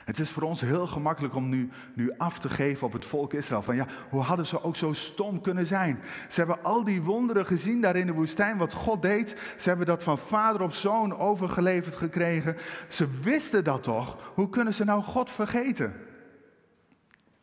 Het 0.04 0.18
is 0.18 0.30
voor 0.30 0.42
ons 0.42 0.60
heel 0.60 0.86
gemakkelijk 0.86 1.34
om 1.34 1.48
nu, 1.48 1.70
nu 1.94 2.12
af 2.16 2.38
te 2.38 2.48
geven 2.48 2.86
op 2.86 2.92
het 2.92 3.04
volk 3.04 3.32
Israël. 3.32 3.62
Van 3.62 3.76
ja, 3.76 3.86
hoe 4.10 4.20
hadden 4.20 4.46
ze 4.46 4.62
ook 4.62 4.76
zo 4.76 4.92
stom 4.92 5.40
kunnen 5.40 5.66
zijn? 5.66 6.00
Ze 6.28 6.38
hebben 6.38 6.64
al 6.64 6.84
die 6.84 7.02
wonderen 7.02 7.46
gezien 7.46 7.80
daar 7.80 7.96
in 7.96 8.06
de 8.06 8.12
woestijn, 8.12 8.56
wat 8.56 8.72
God 8.72 9.02
deed. 9.02 9.36
Ze 9.56 9.68
hebben 9.68 9.86
dat 9.86 10.02
van 10.02 10.18
vader 10.18 10.62
op 10.62 10.72
zoon 10.72 11.18
overgeleverd 11.18 11.96
gekregen. 11.96 12.56
Ze 12.88 13.08
wisten 13.22 13.64
dat 13.64 13.82
toch? 13.82 14.32
Hoe 14.34 14.48
kunnen 14.48 14.74
ze 14.74 14.84
nou 14.84 15.02
God 15.02 15.30
vergeten? 15.30 15.92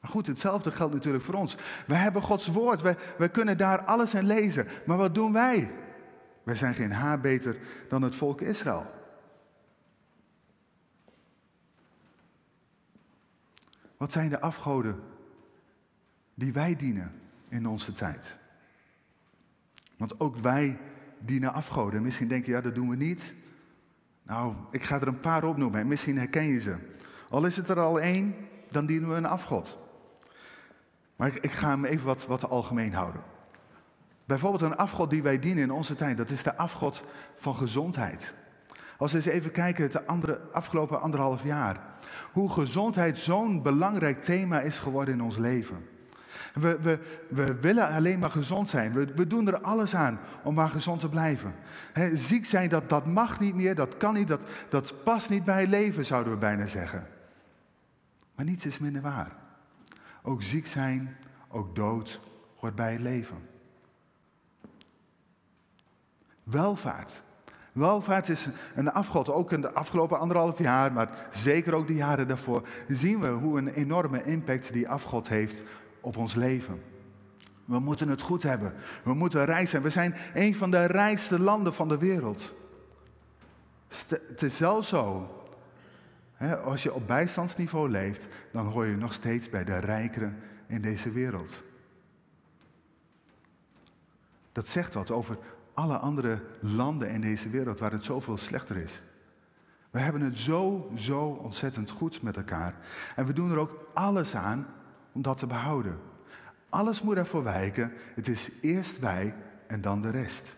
Maar 0.02 0.12
goed, 0.12 0.28
hetzelfde 0.28 0.72
geldt 0.72 0.94
natuurlijk 0.94 1.24
voor 1.24 1.34
ons. 1.34 1.56
We 1.88 1.96
hebben 1.96 2.22
Gods 2.22 2.48
woord, 2.48 2.82
we, 3.18 3.30
kunnen 3.32 3.58
daar 3.58 3.84
alles 3.84 4.14
in 4.14 4.26
lezen. 4.26 4.68
Maar 4.86 4.98
wat 4.98 5.16
doen 5.16 5.34
wij? 5.34 5.72
Wij 6.44 6.56
zijn 6.56 6.74
geen 6.74 6.92
haar 6.92 7.20
beter 7.20 7.58
dan 7.90 8.02
het 8.02 8.16
volk 8.16 8.42
Israël. 8.42 8.92
Wat 13.98 14.12
zijn 14.12 14.30
de 14.30 14.40
afgoden 14.40 15.04
die 16.34 16.54
wij 16.54 16.76
dienen 16.76 17.12
in 17.50 17.68
onze 17.68 17.92
tijd? 17.94 18.38
Want 19.98 20.20
ook 20.20 20.38
wij 20.38 20.78
dienen 21.20 21.54
afgoden. 21.54 22.02
Misschien 22.02 22.28
denk 22.28 22.46
je, 22.46 22.52
ja, 22.52 22.62
dat 22.62 22.76
doen 22.76 22.90
we 22.90 22.96
niet. 22.96 23.34
Nou, 24.24 24.56
ik 24.72 24.84
ga 24.84 25.02
er 25.02 25.08
een 25.08 25.20
paar 25.20 25.44
opnoemen 25.44 25.80
en 25.80 25.88
misschien 25.88 26.18
herken 26.18 26.48
je 26.48 26.60
ze. 26.60 26.76
Al 27.30 27.46
is 27.46 27.56
het 27.56 27.70
er 27.70 27.80
al 27.80 28.00
één, 28.00 28.36
dan 28.70 28.86
dienen 28.86 29.10
we 29.10 29.16
een 29.16 29.26
afgod. 29.26 29.81
Maar 31.22 31.38
ik, 31.42 31.52
ga 31.52 31.70
hem 31.70 31.86
even 31.86 32.06
wat, 32.06 32.26
wat 32.28 32.50
algemeen 32.50 32.94
houden. 32.94 33.22
Bijvoorbeeld 34.26 34.62
een 34.62 34.78
afgod 34.78 35.10
die 35.10 35.24
wij 35.24 35.40
dienen 35.40 35.64
in 35.64 35.72
onze 35.72 35.96
tijd, 35.96 36.18
dat 36.18 36.30
is 36.30 36.44
de 36.44 36.58
afgod 36.58 37.04
van 37.36 37.56
gezondheid. 37.56 38.34
Als 38.98 39.12
we 39.12 39.18
eens 39.18 39.26
even 39.26 39.52
kijken 39.52 39.84
het 39.84 40.08
andere, 40.08 40.40
afgelopen 40.52 41.02
anderhalf 41.02 41.44
jaar. 41.44 41.80
Hoe 42.32 42.52
gezondheid 42.52 43.18
zo'n 43.18 43.62
belangrijk 43.62 44.22
thema 44.22 44.60
is 44.60 44.80
geworden 44.80 45.14
in 45.14 45.22
ons 45.22 45.38
leven. 45.38 45.88
We, 46.54 46.78
we, 46.80 47.00
we 47.30 47.56
willen 47.56 47.88
alleen 47.88 48.20
maar 48.20 48.32
gezond 48.32 48.70
zijn. 48.70 48.94
We, 48.94 49.06
we, 49.16 49.28
doen 49.28 49.48
er 49.48 49.62
alles 49.62 49.96
aan 49.96 50.20
om 50.44 50.54
maar 50.54 50.70
gezond 50.70 51.00
te 51.00 51.10
blijven. 51.10 51.56
ziek 52.14 52.46
zijn, 52.46 52.70
dat, 52.70 52.90
dat 52.90 53.06
mag 53.06 53.40
niet 53.40 53.56
meer, 53.56 53.76
dat 53.76 53.98
kan 53.98 54.14
niet, 54.14 54.28
dat, 54.28 54.44
dat 54.70 55.04
past 55.04 55.30
niet 55.30 55.44
bij 55.44 55.68
leven, 55.68 56.06
zouden 56.06 56.34
we 56.34 56.40
bijna 56.40 56.66
zeggen. 56.66 57.08
Maar 58.36 58.46
niets 58.46 58.66
is 58.66 58.80
minder 58.80 59.02
waar. 59.02 59.41
Ook 60.22 60.42
ziek 60.42 60.68
zijn, 60.68 61.18
ook 61.48 61.76
dood 61.76 62.20
hoort 62.56 62.76
bij 62.76 62.92
het 62.92 63.02
leven. 63.02 63.50
Welvaart. 66.44 67.24
Welvaart 67.72 68.30
is 68.30 68.48
een 68.76 68.92
afgod. 68.92 69.30
Ook 69.30 69.52
in 69.52 69.62
de 69.62 69.74
afgelopen 69.74 70.20
anderhalf 70.20 70.58
jaar, 70.58 70.94
maar 70.94 71.28
zeker 71.32 71.74
ook 71.74 71.88
de 71.88 71.96
jaren 71.96 72.28
daarvoor, 72.28 72.68
zien 72.88 73.20
we 73.20 73.28
hoe 73.28 73.58
een 73.58 73.68
enorme 73.68 74.24
impact 74.24 74.74
die 74.74 74.90
afgod 74.90 75.30
heeft 75.30 75.62
op 76.02 76.18
ons 76.18 76.36
leven. 76.36 76.82
We 77.66 77.80
moeten 77.80 78.10
het 78.10 78.22
goed 78.22 78.44
hebben. 78.44 78.74
We 79.04 79.14
moeten 79.14 79.46
rijk 79.46 79.68
zijn. 79.68 79.82
We 79.82 79.90
zijn 79.90 80.16
een 80.34 80.56
van 80.56 80.72
de 80.72 80.86
rijkste 80.86 81.40
landen 81.40 81.74
van 81.74 81.88
de 81.88 81.98
wereld. 81.98 82.54
Het 84.08 84.42
is 84.42 84.58
zelfs 84.58 84.88
zo 84.88 85.30
als 86.50 86.84
je 86.84 86.94
op 86.94 87.08
bijstandsniveau 87.08 87.90
leeft, 87.90 88.28
dan 88.52 88.66
hoor 88.66 88.86
je 88.86 88.96
nog 88.96 89.14
steeds 89.14 89.50
bij 89.50 89.64
de 89.64 89.78
rijkeren 89.78 90.38
in 90.68 90.82
deze 90.82 91.12
wereld. 91.12 91.64
Dat 94.52 94.68
zegt 94.68 94.94
wat 94.94 95.12
over 95.12 95.38
alle 95.74 95.98
andere 95.98 96.44
landen 96.60 97.10
in 97.10 97.22
deze 97.22 97.50
wereld 97.50 97.80
waar 97.80 97.92
het 97.92 98.04
zoveel 98.04 98.38
slechter 98.38 98.78
is. 98.78 99.02
We 99.90 100.00
hebben 100.00 100.22
het 100.22 100.38
zo, 100.38 100.92
zo 100.96 101.22
ontzettend 101.22 101.90
goed 101.90 102.22
met 102.22 102.38
elkaar. 102.38 102.76
En 103.16 103.26
we 103.26 103.34
doen 103.34 103.52
er 103.52 103.58
ook 103.58 103.88
alles 103.94 104.36
aan 104.36 104.68
om 105.12 105.22
dat 105.22 105.38
te 105.38 105.48
behouden. 105.48 106.00
Alles 106.70 107.02
moet 107.02 107.16
ervoor 107.16 107.44
wijken. 107.44 107.94
Het 108.16 108.28
is 108.28 108.50
eerst 108.62 109.00
wij 109.00 109.36
en 109.68 109.82
dan 109.82 110.02
de 110.02 110.10
rest. 110.10 110.58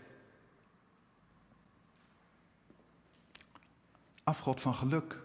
Afgod 4.23 4.61
van 4.61 4.73
geluk. 4.73 5.22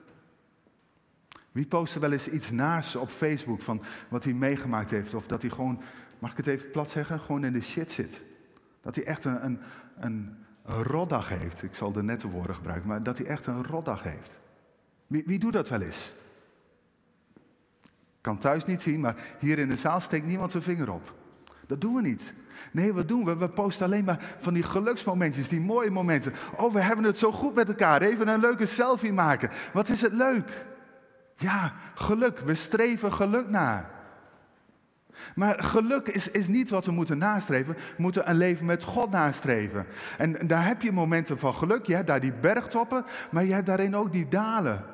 Wie 1.59 1.67
post 1.67 1.95
wel 1.95 2.13
eens 2.13 2.29
iets 2.29 2.51
naast 2.51 2.97
op 2.97 3.11
Facebook 3.11 3.63
van 3.63 3.83
wat 4.09 4.25
hij 4.25 4.33
meegemaakt 4.33 4.91
heeft? 4.91 5.15
Of 5.15 5.27
dat 5.27 5.43
hij 5.43 5.51
gewoon, 5.51 5.81
mag 6.19 6.31
ik 6.31 6.37
het 6.37 6.47
even 6.47 6.71
plat 6.71 6.91
zeggen, 6.91 7.21
gewoon 7.21 7.45
in 7.45 7.53
de 7.53 7.61
shit 7.61 7.93
zit. 7.93 8.23
Dat 8.81 8.95
hij 8.95 9.05
echt 9.05 9.25
een, 9.25 9.45
een, 9.45 9.61
een, 10.01 10.37
rotdag 10.65 11.29
heeft. 11.29 11.63
Ik 11.63 11.75
zal 11.75 11.93
de 11.93 12.03
nette 12.03 12.29
woorden 12.29 12.55
gebruiken, 12.55 12.89
maar 12.89 13.03
dat 13.03 13.19
hij 13.19 13.27
echt 13.27 13.47
een 13.47 13.65
rotdag 13.65 14.03
heeft. 14.03 14.41
Wie, 15.07 15.23
wie 15.27 15.39
doet 15.39 15.53
dat 15.53 15.69
wel 15.69 15.81
eens? 15.81 16.15
Kan 18.21 18.39
thuis 18.39 18.65
niet 18.65 18.83
zien, 18.83 19.01
maar 19.01 19.17
hier 19.39 19.59
in 19.59 19.69
de 19.69 19.77
zaal 19.77 20.01
steekt 20.01 20.27
niemand 20.27 20.51
zijn 20.51 20.63
vinger 20.63 20.93
op. 20.93 21.15
Dat 21.67 21.81
doen 21.81 21.95
we 21.95 22.01
niet. 22.01 22.35
Nee, 22.73 22.93
wat 22.93 23.09
doen 23.09 23.25
we? 23.25 23.37
We 23.37 23.49
posten 23.49 23.87
alleen 23.87 24.05
maar 24.05 24.35
van 24.39 24.55
die 24.55 24.63
geluksmomentjes, 24.63 25.49
die 25.49 25.61
mooie 25.61 25.91
momenten. 25.91 26.33
Oh, 26.57 26.73
we 26.73 26.81
hebben 26.81 27.05
het 27.05 27.19
zo 27.19 27.33
goed 27.33 27.55
met 27.55 27.69
elkaar. 27.69 28.03
Even 28.03 28.29
een 28.29 28.41
leuke 28.41 28.67
selfie 28.67 29.13
maken. 29.13 29.51
Wat 29.73 29.89
is 29.89 30.01
het 30.01 30.13
leuk? 30.13 30.67
Ja, 31.39 31.73
geluk. 31.95 32.39
We 32.39 32.55
streven 32.55 33.13
geluk 33.13 33.49
na. 33.49 33.91
Maar 35.35 35.65
geluk 35.65 36.09
is, 36.09 36.31
is 36.31 36.49
niet 36.49 36.71
wat 36.71 36.87
we 36.87 36.93
moeten 36.93 37.19
nastreven. 37.19 37.75
We 37.75 37.81
moeten 37.97 38.31
een 38.31 38.37
leven 38.37 38.67
met 38.67 38.83
God 38.83 39.11
nastreven. 39.11 39.87
En 40.19 40.47
daar 40.47 40.67
heb 40.67 40.83
je 40.83 40.93
momenten 40.93 41.39
van 41.39 41.55
geluk. 41.55 41.87
Je 41.87 41.95
hebt 41.95 42.07
daar 42.07 42.21
die 42.21 42.33
bergtoppen, 42.33 43.05
maar 43.31 43.45
je 43.45 43.53
hebt 43.53 43.67
daarin 43.67 43.97
ook 43.97 44.13
die 44.13 44.29
dalen. 44.29 44.85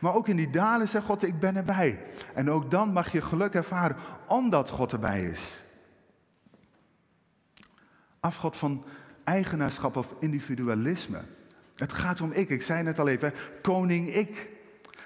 Maar 0.00 0.14
ook 0.14 0.28
in 0.28 0.36
die 0.36 0.50
dalen 0.50 0.88
zegt 0.88 1.04
God, 1.04 1.22
ik 1.22 1.40
ben 1.40 1.56
erbij. 1.56 2.04
En 2.34 2.50
ook 2.50 2.70
dan 2.70 2.92
mag 2.92 3.12
je 3.12 3.22
geluk 3.22 3.54
ervaren, 3.54 3.96
omdat 4.26 4.70
God 4.70 4.92
erbij 4.92 5.22
is. 5.22 5.62
Afgod 8.20 8.56
van 8.56 8.84
eigenaarschap 9.24 9.96
of 9.96 10.14
individualisme. 10.20 11.22
Het 11.74 11.92
gaat 11.92 12.20
om 12.20 12.32
ik. 12.32 12.50
Ik 12.50 12.62
zei 12.62 12.82
net 12.82 12.98
al 12.98 13.08
even, 13.08 13.34
koning 13.62 14.14
ik. 14.14 14.52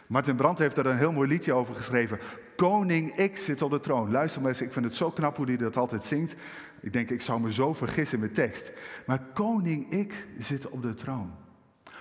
Martin 0.08 0.36
Brandt 0.36 0.58
heeft 0.58 0.76
er 0.76 0.86
een 0.86 0.96
heel 0.96 1.12
mooi 1.12 1.28
liedje 1.28 1.52
over 1.52 1.74
geschreven. 1.74 2.18
Koning 2.56 3.30
X 3.32 3.44
zit 3.44 3.62
op 3.62 3.70
de 3.70 3.80
troon. 3.80 4.10
Luister 4.10 4.46
eens, 4.46 4.60
ik 4.60 4.72
vind 4.72 4.84
het 4.84 4.94
zo 4.94 5.10
knap 5.10 5.36
hoe 5.36 5.46
hij 5.46 5.56
dat 5.56 5.76
altijd 5.76 6.04
zingt. 6.04 6.34
Ik 6.80 6.92
denk, 6.92 7.10
ik 7.10 7.20
zou 7.20 7.40
me 7.40 7.52
zo 7.52 7.74
vergissen 7.74 8.20
met 8.20 8.34
tekst. 8.34 8.72
Maar 9.06 9.20
Koning 9.34 10.06
X 10.08 10.14
zit 10.38 10.68
op 10.68 10.82
de 10.82 10.94
troon. 10.94 11.34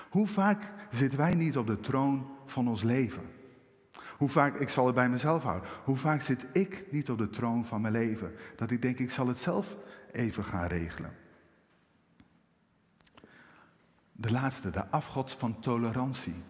Hoe 0.09 0.27
vaak 0.27 0.71
zitten 0.89 1.17
wij 1.17 1.33
niet 1.33 1.57
op 1.57 1.67
de 1.67 1.79
troon 1.79 2.27
van 2.45 2.67
ons 2.67 2.83
leven? 2.83 3.23
Hoe 4.17 4.29
vaak, 4.29 4.55
ik 4.55 4.69
zal 4.69 4.85
het 4.85 4.95
bij 4.95 5.09
mezelf 5.09 5.43
houden, 5.43 5.69
hoe 5.83 5.97
vaak 5.97 6.21
zit 6.21 6.47
ik 6.53 6.85
niet 6.91 7.09
op 7.09 7.17
de 7.17 7.29
troon 7.29 7.65
van 7.65 7.81
mijn 7.81 7.93
leven? 7.93 8.31
Dat 8.55 8.71
ik 8.71 8.81
denk, 8.81 8.99
ik 8.99 9.11
zal 9.11 9.27
het 9.27 9.37
zelf 9.37 9.77
even 10.11 10.43
gaan 10.43 10.67
regelen. 10.67 11.15
De 14.11 14.31
laatste, 14.31 14.69
de 14.69 14.87
afgod 14.87 15.31
van 15.31 15.59
tolerantie. 15.59 16.43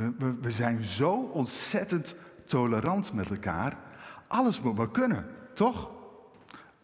We, 0.00 0.34
we, 0.40 0.50
zijn 0.50 0.84
zo 0.84 1.12
ontzettend 1.12 2.14
tolerant 2.44 3.12
met 3.12 3.30
elkaar. 3.30 3.76
Alles 4.26 4.60
moet 4.60 4.76
maar 4.76 4.90
kunnen, 4.90 5.26
toch? 5.54 5.90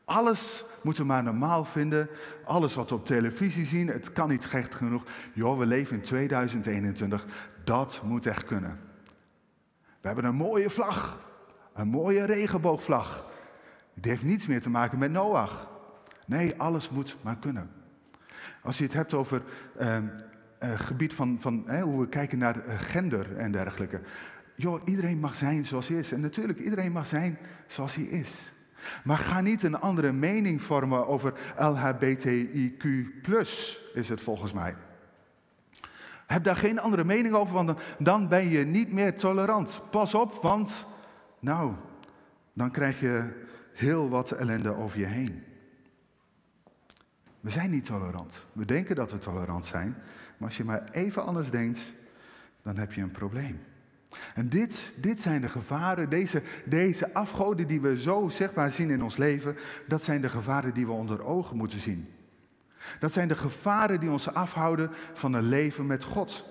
Alles 0.04 0.64
moeten 0.82 1.02
we 1.02 1.08
maar 1.08 1.22
normaal 1.22 1.64
vinden. 1.64 2.08
Alles 2.44 2.74
wat 2.74 2.90
we 2.90 2.96
op 2.96 3.06
televisie 3.06 3.64
zien, 3.64 3.88
het 3.88 4.12
kan 4.12 4.28
niet 4.28 4.44
gek 4.44 4.72
genoeg. 4.74 5.02
Joh, 5.32 5.58
we 5.58 5.66
leven 5.66 5.96
in 5.96 6.02
2021. 6.02 7.26
Dat 7.64 8.00
moet 8.04 8.26
echt 8.26 8.44
kunnen. 8.44 8.80
We 10.00 10.06
hebben 10.06 10.24
een 10.24 10.34
mooie 10.34 10.70
vlag. 10.70 11.20
Een 11.74 11.88
mooie 11.88 12.24
regenboogvlag. 12.24 13.26
Die 13.94 14.10
heeft 14.10 14.24
niets 14.24 14.46
meer 14.46 14.60
te 14.60 14.70
maken 14.70 14.98
met 14.98 15.10
Noach. 15.10 15.68
Nee, 16.26 16.54
alles 16.56 16.90
moet 16.90 17.16
maar 17.20 17.36
kunnen. 17.36 17.70
Als 18.62 18.78
je 18.78 18.84
het 18.84 18.92
hebt 18.92 19.14
over 19.14 19.42
uh, 19.80 19.96
gebied 20.58 21.14
van, 21.14 21.36
van 21.40 21.80
hoe 21.80 22.00
we 22.00 22.08
kijken 22.08 22.38
naar 22.38 22.64
eh, 22.64 22.74
gender 22.78 23.36
en 23.36 23.52
dergelijke. 23.52 24.00
Joh, 24.54 24.80
iedereen 24.84 25.18
mag 25.18 25.34
zijn 25.34 25.64
zoals 25.64 25.88
hij 25.88 25.98
is. 25.98 26.12
En 26.12 26.20
natuurlijk, 26.20 26.58
iedereen 26.58 26.92
mag 26.92 27.06
zijn 27.06 27.38
zoals 27.66 27.94
hij 27.94 28.04
is. 28.04 28.52
Maar 29.04 29.18
ga 29.18 29.40
niet 29.40 29.62
een 29.62 29.80
andere 29.80 30.12
mening 30.12 30.62
vormen 30.62 31.06
over 31.06 31.32
LHBTIQ, 31.58 32.86
is 33.94 34.08
het 34.08 34.20
volgens 34.20 34.52
mij. 34.52 34.74
Heb 36.26 36.44
daar 36.44 36.56
geen 36.56 36.80
andere 36.80 37.04
mening 37.04 37.34
over, 37.34 37.54
want 37.54 37.80
dan 37.98 38.28
ben 38.28 38.48
je 38.48 38.64
niet 38.64 38.92
meer 38.92 39.18
tolerant. 39.18 39.82
Pas 39.90 40.14
op, 40.14 40.42
want 40.42 40.86
nou, 41.40 41.72
dan 42.52 42.70
krijg 42.70 43.00
je 43.00 43.44
heel 43.72 44.08
wat 44.08 44.30
ellende 44.30 44.74
over 44.74 44.98
je 44.98 45.06
heen. 45.06 45.44
We 47.40 47.50
zijn 47.50 47.70
niet 47.70 47.84
tolerant. 47.84 48.46
We 48.52 48.64
denken 48.64 48.96
dat 48.96 49.10
we 49.10 49.18
tolerant 49.18 49.66
zijn, 49.66 49.96
maar 50.36 50.48
als 50.48 50.56
je 50.56 50.64
maar 50.64 50.88
even 50.90 51.24
anders 51.24 51.50
denkt, 51.50 51.92
dan 52.62 52.76
heb 52.76 52.92
je 52.92 53.00
een 53.00 53.10
probleem. 53.10 53.60
En 54.34 54.48
dit, 54.48 54.94
dit 54.96 55.20
zijn 55.20 55.40
de 55.40 55.48
gevaren, 55.48 56.08
deze, 56.08 56.42
deze 56.64 57.14
afgoden 57.14 57.66
die 57.66 57.80
we 57.80 58.00
zo 58.00 58.28
zichtbaar 58.28 58.70
zien 58.70 58.90
in 58.90 59.02
ons 59.02 59.16
leven, 59.16 59.56
dat 59.86 60.02
zijn 60.02 60.20
de 60.20 60.28
gevaren 60.28 60.74
die 60.74 60.86
we 60.86 60.92
onder 60.92 61.24
ogen 61.24 61.56
moeten 61.56 61.80
zien. 61.80 62.14
Dat 63.00 63.12
zijn 63.12 63.28
de 63.28 63.36
gevaren 63.36 64.00
die 64.00 64.10
ons 64.10 64.34
afhouden 64.34 64.90
van 65.12 65.32
een 65.32 65.48
leven 65.48 65.86
met 65.86 66.04
God. 66.04 66.44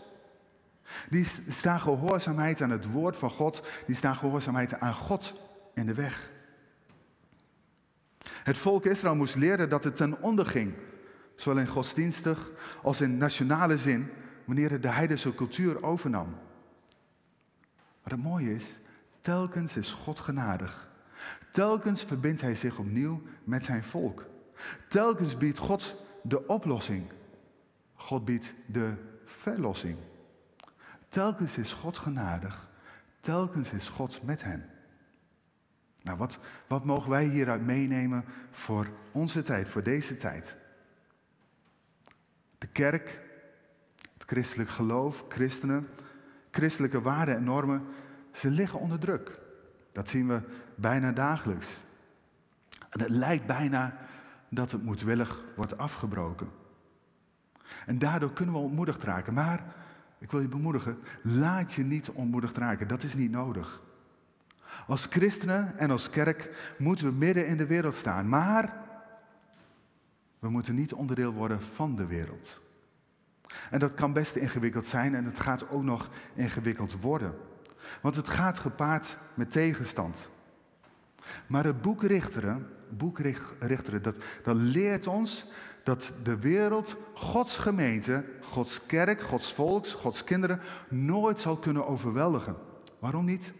Die 1.10 1.26
staan 1.48 1.80
gehoorzaamheid 1.80 2.62
aan 2.62 2.70
het 2.70 2.92
woord 2.92 3.18
van 3.18 3.30
God, 3.30 3.68
die 3.86 3.96
staan 3.96 4.16
gehoorzaamheid 4.16 4.80
aan 4.80 4.94
God 4.94 5.34
in 5.74 5.86
de 5.86 5.94
weg. 5.94 6.32
Het 8.44 8.58
volk 8.58 8.86
Israël 8.86 9.16
moest 9.16 9.36
leren 9.36 9.70
dat 9.70 9.84
het 9.84 9.96
ten 9.96 10.22
onder 10.22 10.46
ging, 10.46 10.74
zowel 11.36 11.60
in 11.60 11.68
godsdienstig 11.68 12.52
als 12.84 13.02
in 13.02 13.18
nationale 13.18 13.78
zin, 13.78 14.10
wanneer 14.46 14.72
het 14.72 14.82
de 14.82 14.90
heidense 14.90 15.34
cultuur 15.34 15.84
overnam. 15.84 16.30
Maar 18.04 18.14
het 18.14 18.24
mooie 18.24 18.54
is, 18.54 18.80
telkens 19.22 19.76
is 19.76 19.94
God 19.94 20.20
genadig. 20.20 20.94
Telkens 21.52 22.04
verbindt 22.04 22.42
hij 22.42 22.56
zich 22.56 22.78
opnieuw 22.78 23.22
met 23.44 23.66
zijn 23.66 23.84
volk. 23.84 24.26
Telkens 24.88 25.38
biedt 25.38 25.58
God 25.58 25.96
de 26.24 26.48
oplossing. 26.48 27.12
God 27.94 28.26
biedt 28.26 28.54
de 28.66 28.94
verlossing. 29.26 29.98
Telkens 31.08 31.58
is 31.58 31.74
God 31.74 31.98
genadig. 31.98 32.70
Telkens 33.20 33.72
is 33.72 33.90
God 33.90 34.24
met 34.24 34.44
hen. 34.44 34.70
Nou, 36.02 36.18
wat, 36.18 36.40
wat 36.68 36.86
mogen 36.86 37.10
wij 37.10 37.26
hieruit 37.26 37.62
meenemen 37.62 38.26
voor 38.52 38.88
onze 39.12 39.42
tijd, 39.42 39.70
voor 39.70 39.84
deze 39.84 40.18
tijd? 40.18 40.58
De 42.66 42.72
kerk, 42.72 43.22
het 44.14 44.24
christelijk 44.26 44.70
geloof, 44.70 45.26
christenen, 45.30 45.88
christelijke 46.52 47.02
waarden 47.02 47.36
en 47.36 47.44
normen, 47.44 47.84
ze 48.32 48.50
liggen 48.50 48.80
onder 48.80 49.00
druk. 49.00 49.40
Dat 49.92 50.10
zien 50.10 50.28
we 50.28 50.42
bijna 50.76 51.12
dagelijks. 51.12 51.78
En 52.90 53.00
het 53.00 53.10
lijkt 53.10 53.46
bijna 53.46 53.98
dat 54.50 54.72
het 54.72 54.84
moedwillig 54.84 55.44
wordt 55.56 55.78
afgebroken. 55.78 56.50
En 57.86 58.00
daardoor 58.00 58.34
kunnen 58.34 58.56
we 58.56 58.62
ontmoedigd 58.62 59.04
raken. 59.04 59.34
Maar, 59.34 59.64
ik 60.18 60.32
wil 60.32 60.40
je 60.40 60.48
bemoedigen, 60.48 61.00
laat 61.22 61.74
je 61.74 61.84
niet 61.84 62.10
ontmoedigd 62.10 62.58
raken. 62.58 62.88
Dat 62.88 63.04
is 63.04 63.16
niet 63.16 63.32
nodig. 63.32 63.82
Als 64.88 65.06
christenen 65.06 65.78
en 65.78 65.92
als 65.92 66.10
kerk 66.10 66.74
moeten 66.78 67.06
we 67.06 67.14
midden 67.14 67.48
in 67.48 67.58
de 67.58 67.66
wereld 67.66 67.96
staan. 67.96 68.30
Maar 68.30 68.85
we 70.40 70.50
moeten 70.50 70.76
niet 70.76 70.94
onderdeel 70.94 71.34
worden 71.34 71.62
van 71.62 71.96
de 71.96 72.06
wereld. 72.06 72.62
En 73.70 73.80
dat 73.80 73.94
kan 73.94 74.14
best 74.14 74.36
ingewikkeld 74.36 74.86
zijn 74.86 75.16
en 75.16 75.26
het 75.26 75.40
gaat 75.40 75.70
ook 75.70 75.84
nog 75.84 76.10
ingewikkeld 76.34 77.02
worden. 77.02 77.36
Want 78.02 78.16
het 78.16 78.28
gaat 78.28 78.60
gepaard 78.60 79.18
met 79.34 79.52
tegenstand. 79.52 80.30
Maar 81.48 81.66
het 81.66 81.82
boek 81.82 82.04
Richteren, 82.04 82.68
boek 82.90 83.20
Richteren 83.60 84.02
dat, 84.02 84.18
dat 84.44 84.56
leert 84.56 85.08
ons 85.08 85.46
dat 85.84 86.14
de 86.24 86.40
wereld, 86.40 86.98
Gods 87.14 87.58
gemeente, 87.58 88.26
Gods 88.42 88.86
kerk, 88.86 89.22
Gods 89.22 89.54
volk, 89.54 89.88
Gods 89.88 90.24
kinderen 90.24 90.60
nooit 90.90 91.40
zal 91.40 91.58
kunnen 91.58 91.88
overweldigen. 91.88 92.56
Waarom 93.00 93.26
niet? 93.26 93.54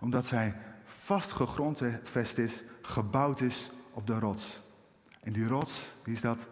Omdat 0.00 0.26
zij 0.26 0.56
vast 0.84 1.32
is, 2.38 2.62
gebouwd 2.82 3.40
is 3.40 3.70
op 3.92 4.06
de 4.06 4.18
rots. 4.18 4.62
En 5.20 5.32
die 5.32 5.46
rots, 5.46 5.92
wie 6.04 6.14
is 6.14 6.20
dat? 6.20 6.48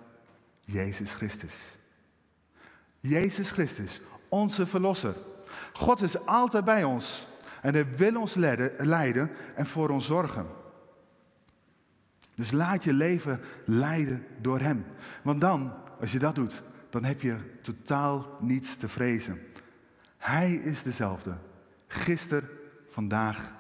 Jezus 0.60 1.12
Christus. 1.12 1.76
Jezus 3.00 3.50
Christus, 3.50 4.00
onze 4.28 4.66
Verlosser. 4.66 5.14
God 5.72 6.00
is 6.00 6.26
altijd 6.26 6.64
bij 6.64 6.84
ons 6.84 7.26
en 7.62 7.74
hij 7.74 7.96
wil 7.96 8.20
ons 8.20 8.34
leiden 8.78 9.30
en 9.54 9.66
voor 9.66 9.90
ons 9.90 10.06
zorgen. 10.06 10.46
Dus 12.34 12.50
laat 12.50 12.84
je 12.84 12.92
leven 12.92 13.40
leiden 13.64 14.26
door 14.40 14.60
Hem. 14.60 14.84
Want 15.22 15.40
dan, 15.40 15.72
als 16.00 16.12
je 16.12 16.18
dat 16.18 16.34
doet, 16.34 16.62
dan 16.90 17.04
heb 17.04 17.20
je 17.20 17.36
totaal 17.62 18.36
niets 18.40 18.76
te 18.76 18.88
vrezen. 18.88 19.40
Hij 20.16 20.52
is 20.52 20.82
dezelfde. 20.82 21.36
Gisteren, 21.86 22.48
vandaag 22.88 23.54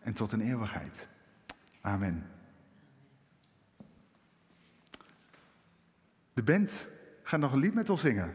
en 0.00 0.12
tot 0.12 0.32
een 0.32 0.40
eeuwigheid. 0.40 1.08
Amen. 1.80 2.26
De 6.34 6.42
band 6.42 6.90
gaat 7.22 7.40
nog 7.40 7.52
een 7.52 7.58
lied 7.58 7.74
met 7.74 7.90
ons 7.90 8.00
zingen. 8.00 8.34